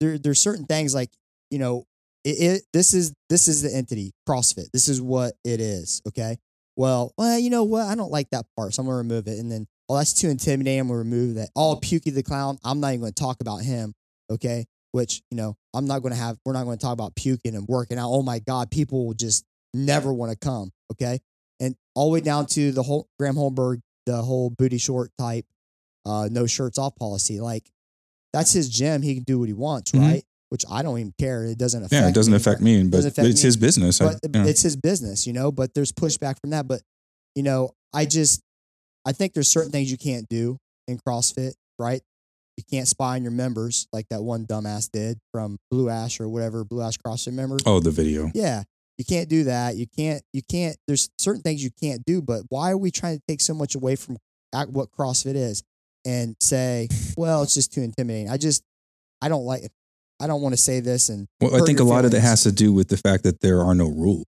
[0.00, 1.10] there there's certain things like,
[1.50, 1.84] you know,
[2.24, 4.70] it, it this is this is the entity, CrossFit.
[4.72, 6.00] This is what it is.
[6.06, 6.38] Okay.
[6.76, 7.86] Well, well, you know what?
[7.86, 9.38] I don't like that part, so I'm gonna remove it.
[9.38, 10.80] And then, oh, that's too intimidating.
[10.80, 11.50] I'm gonna remove that.
[11.56, 12.58] Oh, Pukie the clown.
[12.64, 13.94] I'm not even gonna talk about him.
[14.30, 14.66] Okay.
[14.94, 16.38] Which, you know, I'm not gonna have.
[16.44, 18.10] We're not gonna talk about puking and working out.
[18.10, 20.70] Oh my God, people will just never want to come.
[20.92, 21.18] Okay.
[21.58, 25.46] And all the way down to the whole Graham Holmberg, the whole booty short type,
[26.06, 27.40] uh, no shirts off policy.
[27.40, 27.68] Like
[28.32, 29.02] that's his gym.
[29.02, 29.98] He can do what he wants, Mhm.
[30.00, 30.24] right?
[30.50, 31.44] Which I don't even care.
[31.44, 32.00] It doesn't affect.
[32.00, 32.36] Yeah, it doesn't me.
[32.36, 33.48] affect me, but affect it's me.
[33.48, 33.98] his business.
[33.98, 34.44] But you know.
[34.46, 35.50] it's his business, you know.
[35.50, 36.68] But there's pushback from that.
[36.68, 36.82] But
[37.34, 38.42] you know, I just
[39.04, 42.00] I think there's certain things you can't do in CrossFit, right?
[42.56, 46.28] You can't spy on your members like that one dumbass did from Blue Ash or
[46.28, 47.60] whatever Blue Ash CrossFit members.
[47.66, 48.30] oh, the video.
[48.34, 48.62] Yeah.
[48.96, 49.74] You can't do that.
[49.76, 53.16] You can't, you can't, there's certain things you can't do, but why are we trying
[53.16, 54.18] to take so much away from
[54.68, 55.64] what CrossFit is
[56.04, 58.30] and say, well, it's just too intimidating?
[58.30, 58.62] I just,
[59.20, 59.72] I don't like it.
[60.20, 62.44] I don't want to say this and Well, I think a lot of it has
[62.44, 64.26] to do with the fact that there are no rules.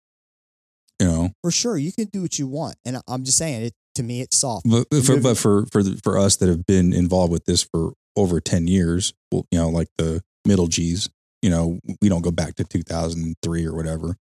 [1.00, 2.76] You know, for sure you can do what you want.
[2.84, 4.64] And I'm just saying it, to me, it's soft.
[4.68, 7.94] but for but for for the- for us that have been involved with this for
[8.16, 11.08] over ten years, well, you know, like the middle G's,
[11.40, 14.16] you know, we don't go back to two thousand three or whatever,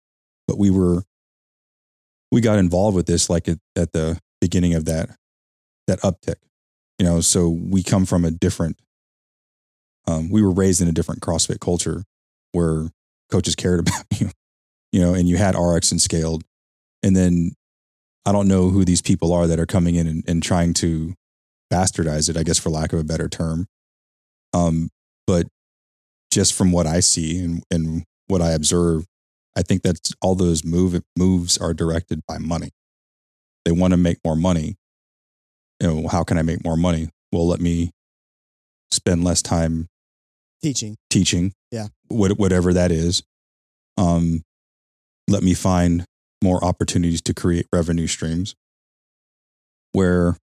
[0.46, 1.04] but we were
[2.32, 5.10] we got involved with this like at, at the beginning of that
[5.86, 6.36] that uptick,
[6.98, 7.20] you know.
[7.20, 8.78] So we come from a different.
[10.06, 12.04] Um, we were raised in a different CrossFit culture
[12.52, 12.88] where
[13.30, 14.30] coaches cared about you,
[14.92, 16.44] you know, and you had RX and scaled,
[17.02, 17.52] and then
[18.24, 21.14] I don't know who these people are that are coming in and, and trying to
[21.72, 23.66] bastardize it, I guess, for lack of a better term.
[24.52, 24.88] Um,
[25.26, 25.46] but
[26.32, 29.04] just from what I see and, and what I observe,
[29.56, 32.70] I think that all those move moves are directed by money.
[33.64, 34.76] They want to make more money.
[35.80, 37.08] You know, how can I make more money?
[37.32, 37.90] Well, let me
[38.90, 39.88] spend less time
[40.62, 40.96] Teaching.
[41.08, 41.52] teaching.
[41.70, 41.88] Yeah.
[42.08, 43.22] What, whatever that is.
[43.96, 44.42] Um,
[45.28, 46.04] let me find
[46.42, 48.54] more opportunities to create revenue streams
[49.92, 50.36] where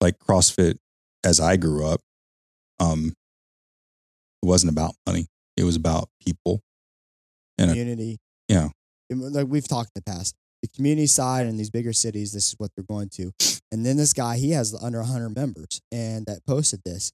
[0.00, 0.76] like CrossFit
[1.24, 2.00] as I grew up,
[2.80, 3.12] um,
[4.42, 5.26] it wasn't about money.
[5.56, 6.60] It was about people.
[7.58, 8.18] And a- community.
[8.48, 8.68] yeah.
[9.10, 12.54] Like we've talked in the past, the community side in these bigger cities, this is
[12.58, 13.32] what they're going to.
[13.70, 17.12] And then this guy, he has under 100 members and that posted this.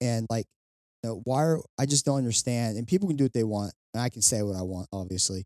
[0.00, 0.46] And like,
[1.02, 2.76] you know, why are, I just don't understand.
[2.76, 3.72] And people can do what they want.
[3.94, 5.44] And I can say what I want, obviously.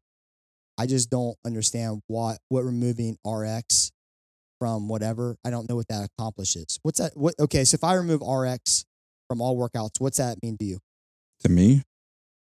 [0.78, 3.90] I just don't understand what, what removing RX
[4.60, 6.78] from whatever, I don't know what that accomplishes.
[6.82, 7.16] What's that?
[7.16, 7.64] What, okay.
[7.64, 8.84] So if I remove RX
[9.28, 10.78] from all workouts, what's that mean to you?
[11.42, 11.82] to me,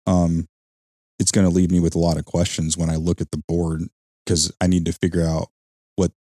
[0.07, 0.47] um,
[1.19, 3.43] it's going to leave me with a lot of questions when I look at the
[3.49, 3.83] board
[4.25, 5.49] because I need to figure out
[5.97, 6.13] what,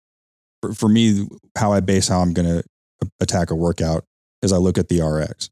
[0.61, 2.64] for, for me, how I base how I'm going to
[3.20, 4.05] attack a workout
[4.42, 5.51] is I look at the RX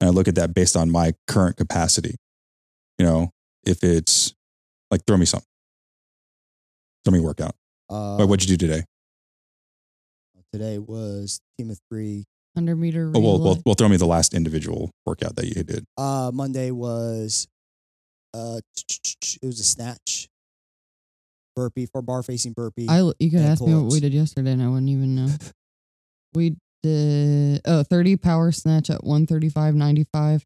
[0.00, 2.16] and I look at that based on my current capacity.
[2.98, 3.30] You know,
[3.64, 4.34] if it's
[4.90, 5.46] like throw me something,
[7.04, 7.54] throw me a workout.
[7.88, 8.84] Uh, Like, what'd you do today?
[10.52, 12.24] Today was team of three.
[12.54, 15.84] 100 meter Oh, well, well, well, throw me the last individual workout that you did.
[15.96, 17.46] Uh, Monday was,
[18.34, 18.58] uh,
[19.40, 20.28] it was a snatch,
[21.54, 22.86] burpee for bar facing burpee.
[22.88, 25.28] I you could ask me what we did yesterday and I wouldn't even know.
[26.34, 30.42] we did oh 30 power snatch at 135.95,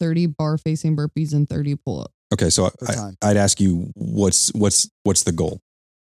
[0.00, 2.10] 30 bar facing burpees and 30 pull up.
[2.32, 5.60] Okay, so For I, I'd ask you what's what's what's the goal?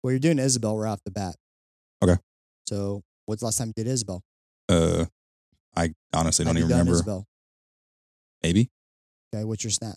[0.03, 1.37] well, you're doing Isabel right off the bat.
[2.03, 2.17] Okay.
[2.69, 4.23] So, what's the last time you did Isabel?
[4.69, 5.07] Uh,
[5.77, 6.95] I honestly don't Have you even done remember.
[6.95, 7.27] Isabel?
[8.43, 8.69] Maybe
[9.33, 9.45] Okay.
[9.45, 9.95] What's your snap?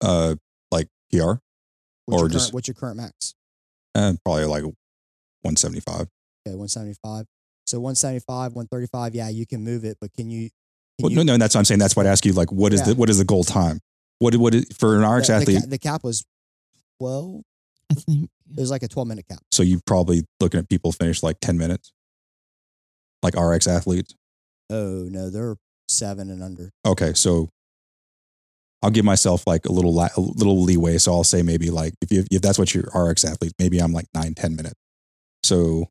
[0.00, 0.34] uh,
[0.70, 1.40] like PR, What's
[2.08, 3.34] Or your just- current, what's your current max?
[3.94, 4.64] uh, probably like
[5.42, 6.00] 175.
[6.46, 7.26] Okay, 175.
[7.66, 9.14] So 175, 135.
[9.14, 10.48] Yeah, you can move it, but can you?
[10.98, 11.78] Can Well, you no, no, that's what I'm saying.
[11.78, 12.32] That's why I ask you.
[12.32, 12.86] Like, what is Yeah.
[12.88, 13.80] the what is the goal time?
[14.18, 15.60] What what is, for an RX the, the athlete?
[15.62, 16.24] ca- the cap was,
[16.98, 17.42] well,
[17.90, 19.42] I think it was like a 12 minute cap.
[19.52, 21.92] so you're probably looking at people finish like 10 minutes,
[23.22, 24.14] like RX athletes.
[24.70, 25.56] Oh no, they're
[25.88, 26.70] seven and under.
[26.86, 27.48] Okay, so
[28.82, 30.98] I'll give myself like a little a little leeway.
[30.98, 33.92] So I'll say maybe like if you, if that's what your RX athlete, maybe I'm
[33.92, 34.74] like nine ten minutes.
[35.44, 35.86] So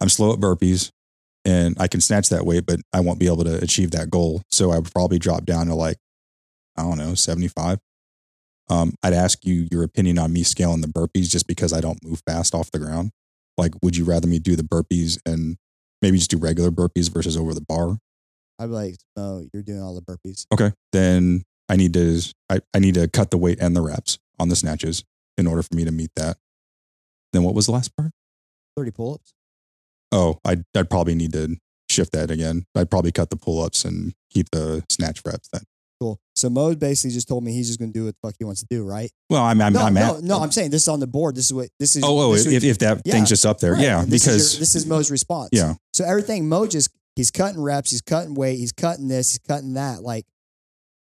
[0.00, 0.90] I'm slow at burpees,
[1.44, 4.42] and I can snatch that weight, but I won't be able to achieve that goal.
[4.50, 5.96] So I would probably drop down to like
[6.76, 7.78] I don't know seventy five.
[8.68, 12.02] Um, I'd ask you your opinion on me scaling the burpees just because I don't
[12.04, 13.12] move fast off the ground.
[13.56, 15.56] Like, would you rather me do the burpees and
[16.06, 17.98] maybe just do regular burpees versus over the bar?
[18.60, 20.46] I'd be like, no, you're doing all the burpees.
[20.52, 20.72] Okay.
[20.92, 24.48] Then I need to I, I need to cut the weight and the reps on
[24.48, 25.04] the snatches
[25.36, 26.36] in order for me to meet that.
[27.32, 28.12] Then what was the last part?
[28.76, 29.34] 30 pull ups.
[30.12, 31.56] Oh, I'd, I'd probably need to
[31.90, 32.64] shift that again.
[32.74, 35.62] I'd probably cut the pull ups and keep the snatch reps then.
[36.00, 36.18] Cool.
[36.34, 38.44] So Mo basically just told me he's just going to do what the fuck he
[38.44, 39.10] wants to do, right?
[39.30, 40.22] Well, I'm, I'm, no, I'm no, at.
[40.22, 40.38] no.
[40.40, 41.34] I'm saying this is on the board.
[41.34, 42.04] This is what this is.
[42.04, 43.72] oh, oh, if, if that yeah, thing's just up there.
[43.72, 43.82] right.
[43.82, 44.04] Yeah.
[44.06, 45.48] This because, is your- this is Mo's response.
[45.52, 45.74] yeah.
[45.96, 49.72] So everything Mo just he's cutting reps, he's cutting weight, he's cutting this, he's cutting
[49.74, 50.02] that.
[50.02, 50.26] Like,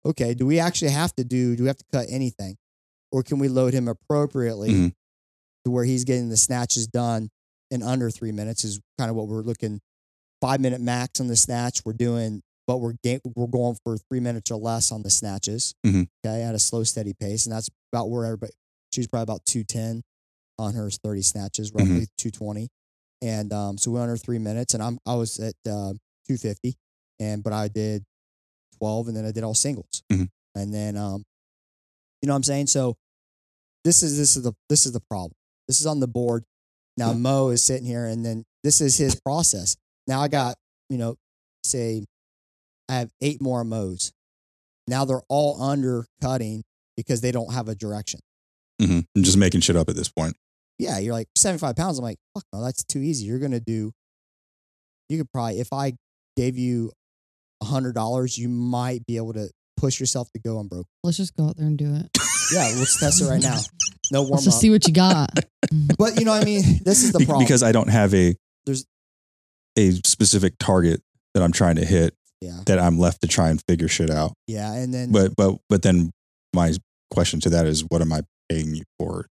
[0.05, 1.55] okay, do we actually have to do?
[1.55, 2.57] Do we have to cut anything,
[3.13, 4.93] or can we load him appropriately Mhm.
[5.65, 7.29] to where he's getting the snatches done
[7.71, 8.65] in under three minutes?
[8.65, 9.81] Is kind of what we're looking.
[10.41, 11.85] Five minute max on the snatch.
[11.85, 15.73] We're doing, but we're ga- we're going for three minutes or less on the snatches.
[15.87, 16.09] Mhm.
[16.25, 18.55] Okay, at a slow, steady pace, and that's about where everybody.
[18.93, 20.03] She's probably about two ten
[20.59, 21.91] on her thirty snatches, Mm-hmm.
[21.93, 22.71] roughly two twenty
[23.23, 25.93] and um, so we're under three minutes, and I'm I was at uh,
[26.27, 26.77] two fifty,
[27.19, 28.05] and but I did
[28.79, 30.29] twelve, and then I did all singles, Mhm.
[30.55, 31.25] and then um,
[32.23, 32.67] you know what I'm saying.
[32.69, 32.97] So
[33.85, 35.33] this is this is the this is the problem.
[35.69, 36.45] This is on the board
[36.97, 37.13] now.
[37.13, 39.77] Mo is sitting here, and then this is his process.
[40.07, 40.57] Now I got
[40.89, 41.17] you know
[41.65, 42.05] say
[42.89, 44.13] I have eight more Mo's.
[44.89, 46.63] Now they're all undercutting
[46.97, 48.21] because they don't have a direction.
[48.83, 49.01] Mm-hmm.
[49.17, 50.37] I'm just making shit up at this point.
[50.81, 51.99] Yeah, you're like 75 pounds.
[51.99, 53.27] I'm like, fuck no, that's too easy.
[53.27, 53.93] You're going to do,
[55.09, 55.93] you could probably, if I
[56.37, 56.91] gave you
[57.63, 60.87] a hundred dollars, you might be able to push yourself to go unbroken.
[61.05, 62.09] Let's just go out there and do it.
[62.53, 63.59] Yeah, let's test it right now.
[64.11, 64.37] No warm up.
[64.37, 64.61] Let's just up.
[64.63, 65.31] see what you got.
[65.99, 66.81] But you know what I mean?
[66.85, 67.45] This is the Be- problem.
[67.45, 68.35] because I don't have a
[68.67, 68.85] There's-
[69.79, 71.01] a specific target
[71.35, 72.61] that I'm trying to hit yeah.
[72.67, 74.33] that I'm left to try and figure shit out.
[74.49, 74.73] Yeah.
[74.73, 76.11] And then, But but but then
[76.55, 76.73] my
[77.13, 79.27] question to that is, what am I paying you for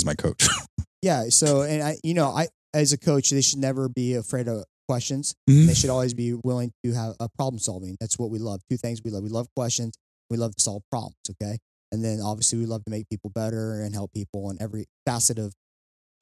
[0.00, 0.46] as my coach?
[1.02, 1.24] yeah.
[1.28, 4.64] So, and I, you know, I, as a coach, they should never be afraid of
[4.88, 5.34] questions.
[5.48, 5.66] Mhm.
[5.66, 7.96] They should always be willing to have a problem solving.
[8.00, 8.60] That's what we love.
[8.70, 9.22] Two things we love.
[9.22, 9.94] We love questions.
[10.30, 11.16] We love to solve problems.
[11.30, 11.58] Okay.
[11.92, 15.38] And then obviously we love to make people better and help people in every facet
[15.38, 15.54] of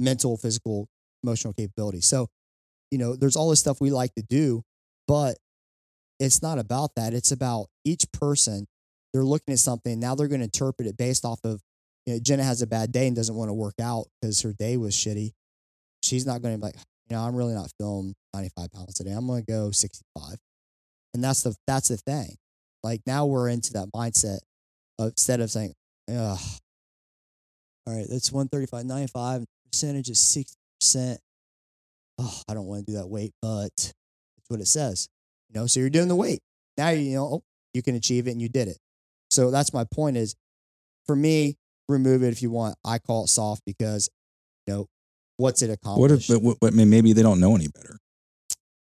[0.01, 0.89] mental, physical,
[1.23, 2.01] emotional capability.
[2.01, 2.29] So,
[2.91, 4.63] you know, there's all this stuff we like to do,
[5.07, 5.37] but
[6.19, 7.13] it's not about that.
[7.13, 8.67] It's about each person.
[9.13, 10.01] They're looking at something.
[10.01, 11.61] Now they're going to interpret it based off of,
[12.09, 14.55] you know, Jenna has a bad day and doesn't want to work out because her
[14.55, 15.33] day was shitty.
[16.03, 19.11] She's not going to be like, you know, I'm really not feeling 95 pounds today.
[19.11, 20.39] I'm going to go 65.
[21.13, 22.37] And that's the, that's the thing.
[22.83, 24.39] Like now we're into that mindset
[24.99, 25.75] of instead of saying,
[26.11, 26.39] ugh,
[27.87, 30.19] all right, that's 135, 95 percentage is
[30.83, 31.19] 60%.
[32.19, 35.09] Oh, I don't want to do that weight, but it's what it says.
[35.51, 36.41] You know, so you're doing the weight.
[36.79, 37.43] Now you know oh,
[37.75, 38.79] you can achieve it and you did it.
[39.31, 40.35] So that's my point is
[41.05, 41.57] for me,
[41.89, 42.77] remove it if you want.
[42.85, 44.09] I call it soft because,
[44.67, 44.87] you know,
[45.37, 46.01] what's it accomplished?
[46.01, 46.31] what accomplish?
[46.31, 47.99] if but, what, but maybe they don't know any better?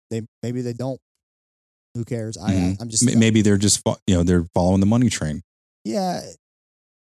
[0.09, 0.99] they maybe they don't.
[1.95, 2.37] Who cares?
[2.37, 2.81] I, Mhm.
[2.81, 5.41] I'm just M- Maybe they're just fo- you know they're following the money train.
[5.83, 6.21] yeah.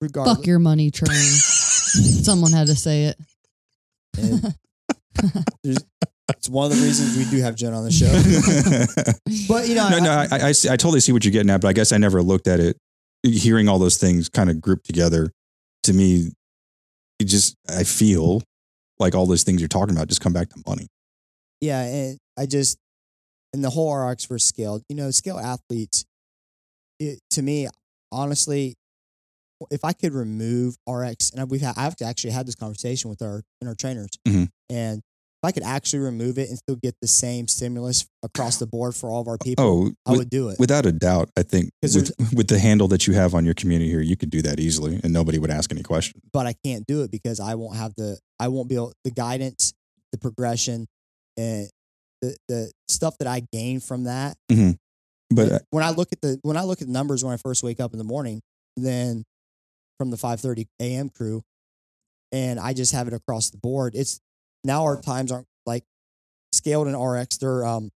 [0.00, 1.10] Regardless, Fuck your money train.
[1.14, 3.18] Someone had to say it.
[5.62, 8.06] It's one of the reasons we do have Jen on the show.
[9.48, 11.50] but you know, no, I, no, I, I, see- I totally see what you're getting
[11.50, 12.76] at, but I guess I never looked at it.
[13.24, 15.32] Hearing all those things kind of grouped together,
[15.84, 16.30] to me,
[17.18, 18.42] it just I feel
[18.98, 20.86] like all those things you're talking about just come back to money.
[21.60, 22.76] yeah, and I just
[23.52, 26.04] and the whole RX for scale, you know, scale athletes.
[26.98, 27.66] It, to me,
[28.12, 28.74] honestly,
[29.70, 33.42] if I could remove RX, and we've had, I've actually had this conversation with our
[33.60, 34.48] and our trainers, Mhm.
[34.68, 35.00] and
[35.42, 38.94] if I could actually remove it and still get the same stimulus across the board
[38.94, 40.58] for all of our people, Oh, I with- would do it.
[40.58, 43.90] without a doubt, I think with, with the handle that you have on your community
[43.90, 46.22] here, you could do that easily, and nobody would ask any questions.
[46.32, 49.10] but I can't do it because I won't have the I won't be able the
[49.10, 49.72] guidance,
[50.12, 50.86] the progression,
[51.38, 51.68] and
[52.20, 54.36] the the stuff that I gain from that.
[55.32, 57.36] But uh, when I look at the when I look at the numbers when I
[57.38, 58.42] first wake up in the morning,
[58.76, 59.22] then
[59.98, 61.08] from the five thirty a.m.
[61.08, 61.42] crew,
[62.32, 63.94] and I just have it across the board.
[63.94, 64.20] It's
[64.64, 65.84] now our times aren't like
[66.52, 67.38] scaled in RX.
[67.38, 67.90] Their um,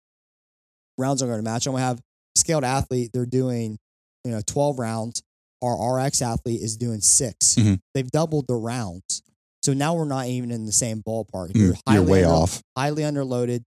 [0.99, 1.67] rounds aren't going to match.
[1.67, 2.01] I'm gonna have
[2.37, 3.11] scaled athlete.
[3.13, 3.79] They're doing
[4.25, 5.23] you know twelve rounds.
[5.63, 7.81] Our RX athlete is doing 6 Mhm.
[7.95, 9.23] They've doubled the rounds.
[9.63, 11.53] So now we're not even in the same ballpark.
[11.53, 12.63] mm, you're highly way under- off.
[12.77, 13.63] highly underloaded.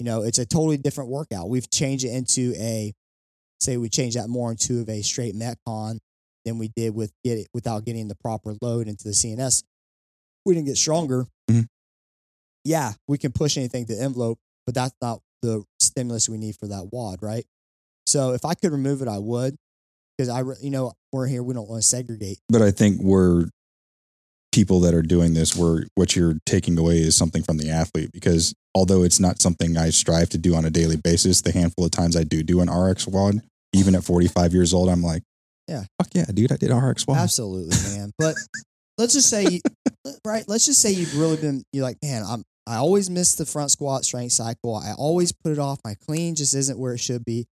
[0.00, 1.48] You know, it's a totally different workout.
[1.48, 2.92] We've changed it into a,
[3.60, 5.98] say, we changed that more into of a straight metcon
[6.44, 9.62] than we did with get it without getting the proper load into the CNS.
[10.44, 11.26] We didn't get stronger.
[11.48, 11.66] Mhm.
[12.66, 16.56] Yeah, we can push anything to the envelope, but that's not the stimulus we need
[16.56, 17.44] for that WOD, right?
[18.06, 19.56] So if I could remove it, I would,
[20.18, 21.42] because I, you know, we're here.
[21.42, 22.38] We don't want to segregate.
[22.48, 23.46] But I think we're
[24.52, 28.10] people that are doing this where what you're taking away is something from the athlete
[28.10, 31.84] because although it's not something I strive to do on a daily basis, the handful
[31.84, 33.42] of times I do do an RX WOD,
[33.74, 35.22] even at 45 years old, I'm like,
[35.68, 35.84] Yeah.
[36.00, 37.18] fuck yeah, dude, I did RX WOD.
[37.18, 38.12] Absolutely, man.
[38.18, 38.34] But
[38.98, 39.60] let's just say,
[40.24, 40.44] right.
[40.48, 41.62] Let's just say you've really been.
[41.72, 42.42] You're like, man, I'm.
[42.66, 44.74] I always miss the front squat strength cycle.
[44.74, 45.78] I always put it off.
[45.84, 47.46] My clean just isn't where it should be.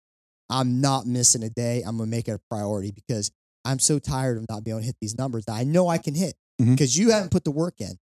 [0.50, 1.82] I'm not missing a day.
[1.86, 3.30] I'm gonna make it a priority because
[3.64, 5.98] I'm so tired of not being able to hit these numbers that I know I
[5.98, 6.72] can hit mm-hmm.
[6.72, 7.96] because you haven't put the work in.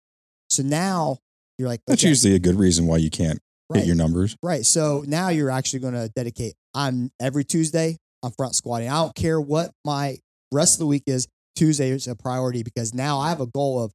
[0.50, 1.18] So now
[1.58, 4.36] you're like, That's usually a good reason why you can't right, hit your numbers.
[4.42, 4.64] right.
[4.64, 6.54] So now you're actually going to dedicate.
[6.74, 7.96] I'm every Tuesday.
[8.22, 8.88] I'm front squatting.
[8.88, 10.18] I don't care what my
[10.52, 11.28] rest of the week is.
[11.56, 13.92] Tuesday is a priority because now I have a goal of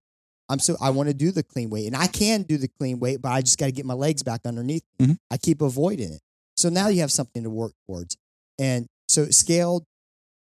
[0.50, 3.00] I'm so I want to do the clean weight and I can do the clean
[3.00, 4.84] weight, but I just got to get my legs back underneath.
[5.00, 5.08] me.
[5.08, 5.18] Mhm.
[5.32, 6.22] I keep avoiding it.
[6.58, 8.18] So now you have something to work towards.
[8.60, 9.86] And so scaled,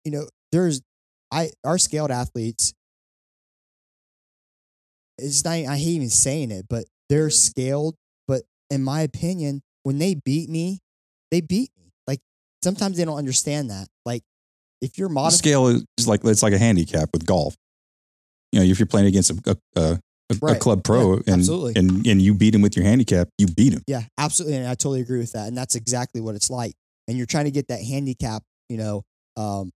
[0.04, 0.80] you know, there's
[1.30, 2.72] I our scaled athletes.
[5.18, 7.94] It's not I hate even saying it, but they're scaled.
[8.26, 10.80] But in my opinion, when they beat me,
[11.30, 11.92] they beat me.
[12.06, 12.20] Like
[12.62, 13.88] sometimes they don't understand that.
[14.04, 14.22] Like
[14.80, 17.56] if you're modest, scale is like it's like a handicap with golf.
[18.54, 20.00] You know, if you're playing against a, a, a,
[20.30, 20.58] a Right.
[20.60, 21.72] club pro Yeah, and, absolutely.
[21.76, 23.82] and and you beat him with your handicap, you beat him.
[23.86, 24.56] Yeah, absolutely.
[24.58, 25.48] And I totally agree with that.
[25.48, 26.72] And that's exactly what it's like.
[27.08, 29.02] And you're trying to get that handicap, you know,
[29.36, 29.70] um,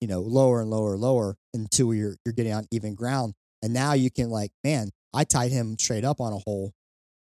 [0.00, 3.34] you know, lower and lower and lower until you're you're getting on even ground.
[3.62, 6.72] And now you can like, man, I tied him straight up on a hole.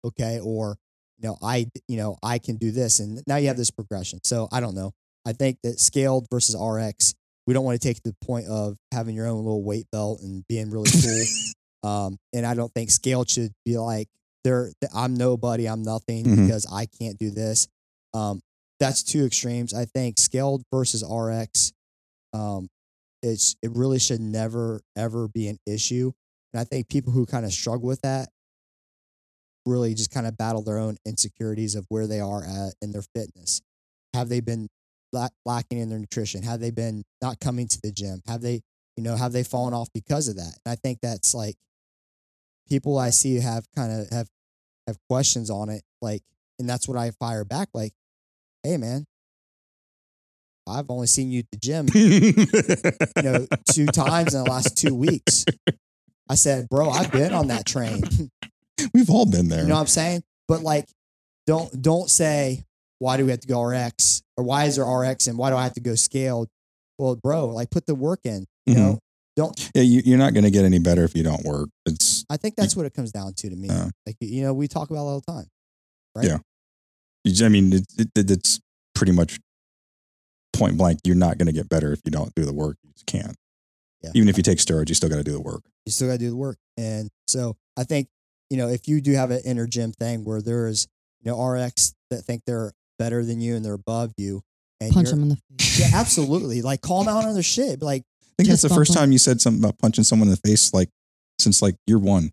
[0.05, 0.39] Okay.
[0.41, 0.78] Or,
[1.19, 2.99] you know, I you know, I can do this.
[2.99, 4.19] And now you have this progression.
[4.23, 4.93] So I don't know.
[5.25, 7.13] I think that scaled versus RX,
[7.47, 10.43] we don't want to take the point of having your own little weight belt and
[10.47, 10.89] being really
[11.83, 11.89] cool.
[11.89, 14.07] um, and I don't think scaled should be like
[14.43, 16.45] they're I'm nobody, I'm nothing Mhm.
[16.45, 17.67] because I can't do this.
[18.13, 18.41] Um,
[18.79, 19.73] that's two extremes.
[19.73, 21.71] I think scaled versus RX,
[22.33, 22.67] um,
[23.23, 26.11] it's it really should never ever be an issue.
[26.53, 28.29] And I think people who kind of struggle with that
[29.65, 33.01] really just kind of battle their own insecurities of where they are at in their
[33.15, 33.61] fitness.
[34.13, 34.69] Have they been
[35.13, 36.43] lack, lacking in their nutrition?
[36.43, 38.21] Have they been not coming to the gym?
[38.27, 38.61] Have they,
[38.95, 40.57] you know, have they fallen off because of that?
[40.65, 41.55] And I think that's like
[42.67, 44.27] people I see have kind of have
[44.87, 46.21] have questions on it, like,
[46.59, 47.91] and that's what I fire back, like,
[48.63, 49.05] hey man,
[50.67, 54.93] I've only seen you at the gym, you know, two times in the last two
[54.93, 55.45] weeks.
[56.29, 58.03] I said, bro, I've been on that train.
[58.93, 59.61] We've all been there.
[59.61, 60.23] You know what I'm saying?
[60.47, 60.87] But like,
[61.45, 62.63] don't don't say
[62.99, 65.55] why do we have to go RX or why is there RX and why do
[65.55, 66.47] I have to go scaled?
[66.97, 68.45] Well, bro, like put the work in.
[68.65, 68.77] You Mhm.
[68.77, 68.99] know,
[69.35, 69.69] don't.
[69.75, 71.69] yeah, you, you're not going to get any better if you don't work.
[71.85, 73.67] It's I think that's what it comes down to to me.
[73.67, 73.89] Yeah.
[74.05, 75.45] Like you know, we talk about all the time.
[76.15, 76.25] Right?
[76.25, 76.37] Yeah.
[77.23, 77.85] you I mean, it,
[78.15, 78.59] it, it's
[78.95, 79.39] pretty much
[80.53, 80.99] point blank.
[81.03, 82.77] You're not going to get better if you don't do the work.
[82.83, 83.35] You just can't.
[84.01, 84.11] Yeah.
[84.15, 85.61] Even if you take steroids, you still got to do the work.
[85.85, 86.57] You still got to do the work.
[86.77, 88.07] And so I think
[88.49, 90.87] you know if you do have an inner gym thing where there is
[91.21, 94.41] you know RX that think they're better than you and they're above you,
[94.81, 95.79] and Punch you're- in the face.
[95.79, 96.61] Yeah, absolutely.
[96.61, 97.81] Like call them out on their shit.
[97.81, 99.03] Like I think that's the first bump 'em.
[99.03, 100.89] time you said something about punching someone in the face, like
[101.39, 102.31] since like year one.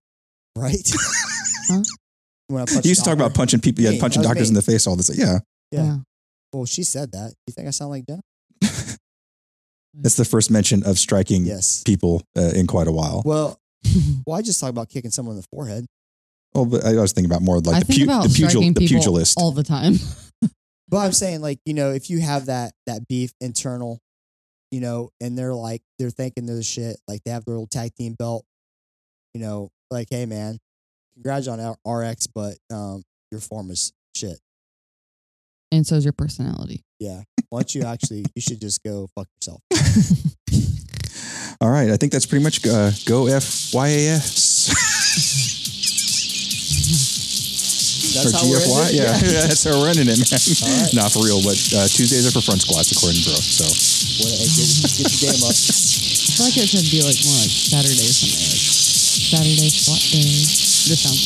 [0.56, 0.76] right.
[1.66, 1.82] Huh?
[2.50, 4.48] You wanna You used to talk about punching people, yeah, Me, punching doctors me.
[4.48, 5.10] in the face all this.
[5.16, 5.38] Yeah,
[5.72, 5.96] Yeah.
[6.52, 7.32] Well, she said that.
[7.46, 8.20] You think I sound like Jenna?
[9.94, 11.82] that's the first mention of striking Yes.
[11.84, 13.22] people uh, in quite a while.
[13.24, 13.58] Well,
[14.26, 15.86] well, I just talk about kicking someone in the forehead.
[16.54, 18.74] Oh, but I was thinking about more like I the, think pu- about the, pugil-
[18.74, 19.38] the pugilist.
[19.38, 19.94] all the time.
[20.86, 23.98] But I'm saying, like, you know, if you have that that beef internal,
[24.70, 27.66] you know, and they're like they're thinking they're the shit, like they have their little
[27.66, 28.44] tag team belt,
[29.32, 30.58] you know, like, hey man,
[31.14, 33.02] congrats on our RX, but um,
[33.32, 34.38] your form is shit.
[35.72, 36.84] and so is your personality.
[37.00, 37.22] Yeah.
[37.48, 38.26] Why don't you actually?
[38.34, 39.62] You should just go fuck yourself.
[41.62, 44.68] All right, I think that's pretty much uh, go FYAS
[48.14, 48.94] That's or how we're GFY.
[48.94, 50.30] Yeah, yeah, that's how we're running it, man.
[50.30, 50.94] All right.
[50.94, 53.40] Not for real, but uh, Tuesdays are for front squats according to bro.
[53.42, 53.66] So
[54.22, 55.50] What, hey, get, get your game up.
[55.50, 58.46] I feel like it should be like more like Saturday or something.
[58.46, 58.62] Like
[59.34, 60.22] Saturday squat day.
[60.90, 61.22] This sounds.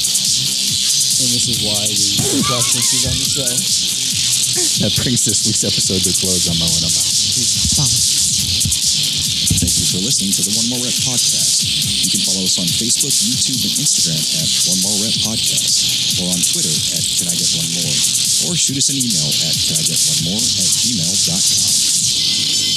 [1.19, 3.51] And this is why we question she's on the show.
[4.87, 6.47] that brings this week's episode to a close.
[6.47, 7.09] I'm Mo and I'm out.
[7.79, 8.78] Wow.
[9.29, 11.69] Thank you for listening to the One More Rep podcast.
[12.01, 16.33] You can follow us on Facebook, YouTube, and Instagram at One More Rep Podcast, or
[16.33, 17.93] on Twitter at Can I Get One More,
[18.49, 22.68] or shoot us an email at Can I Get One More at gmail.com.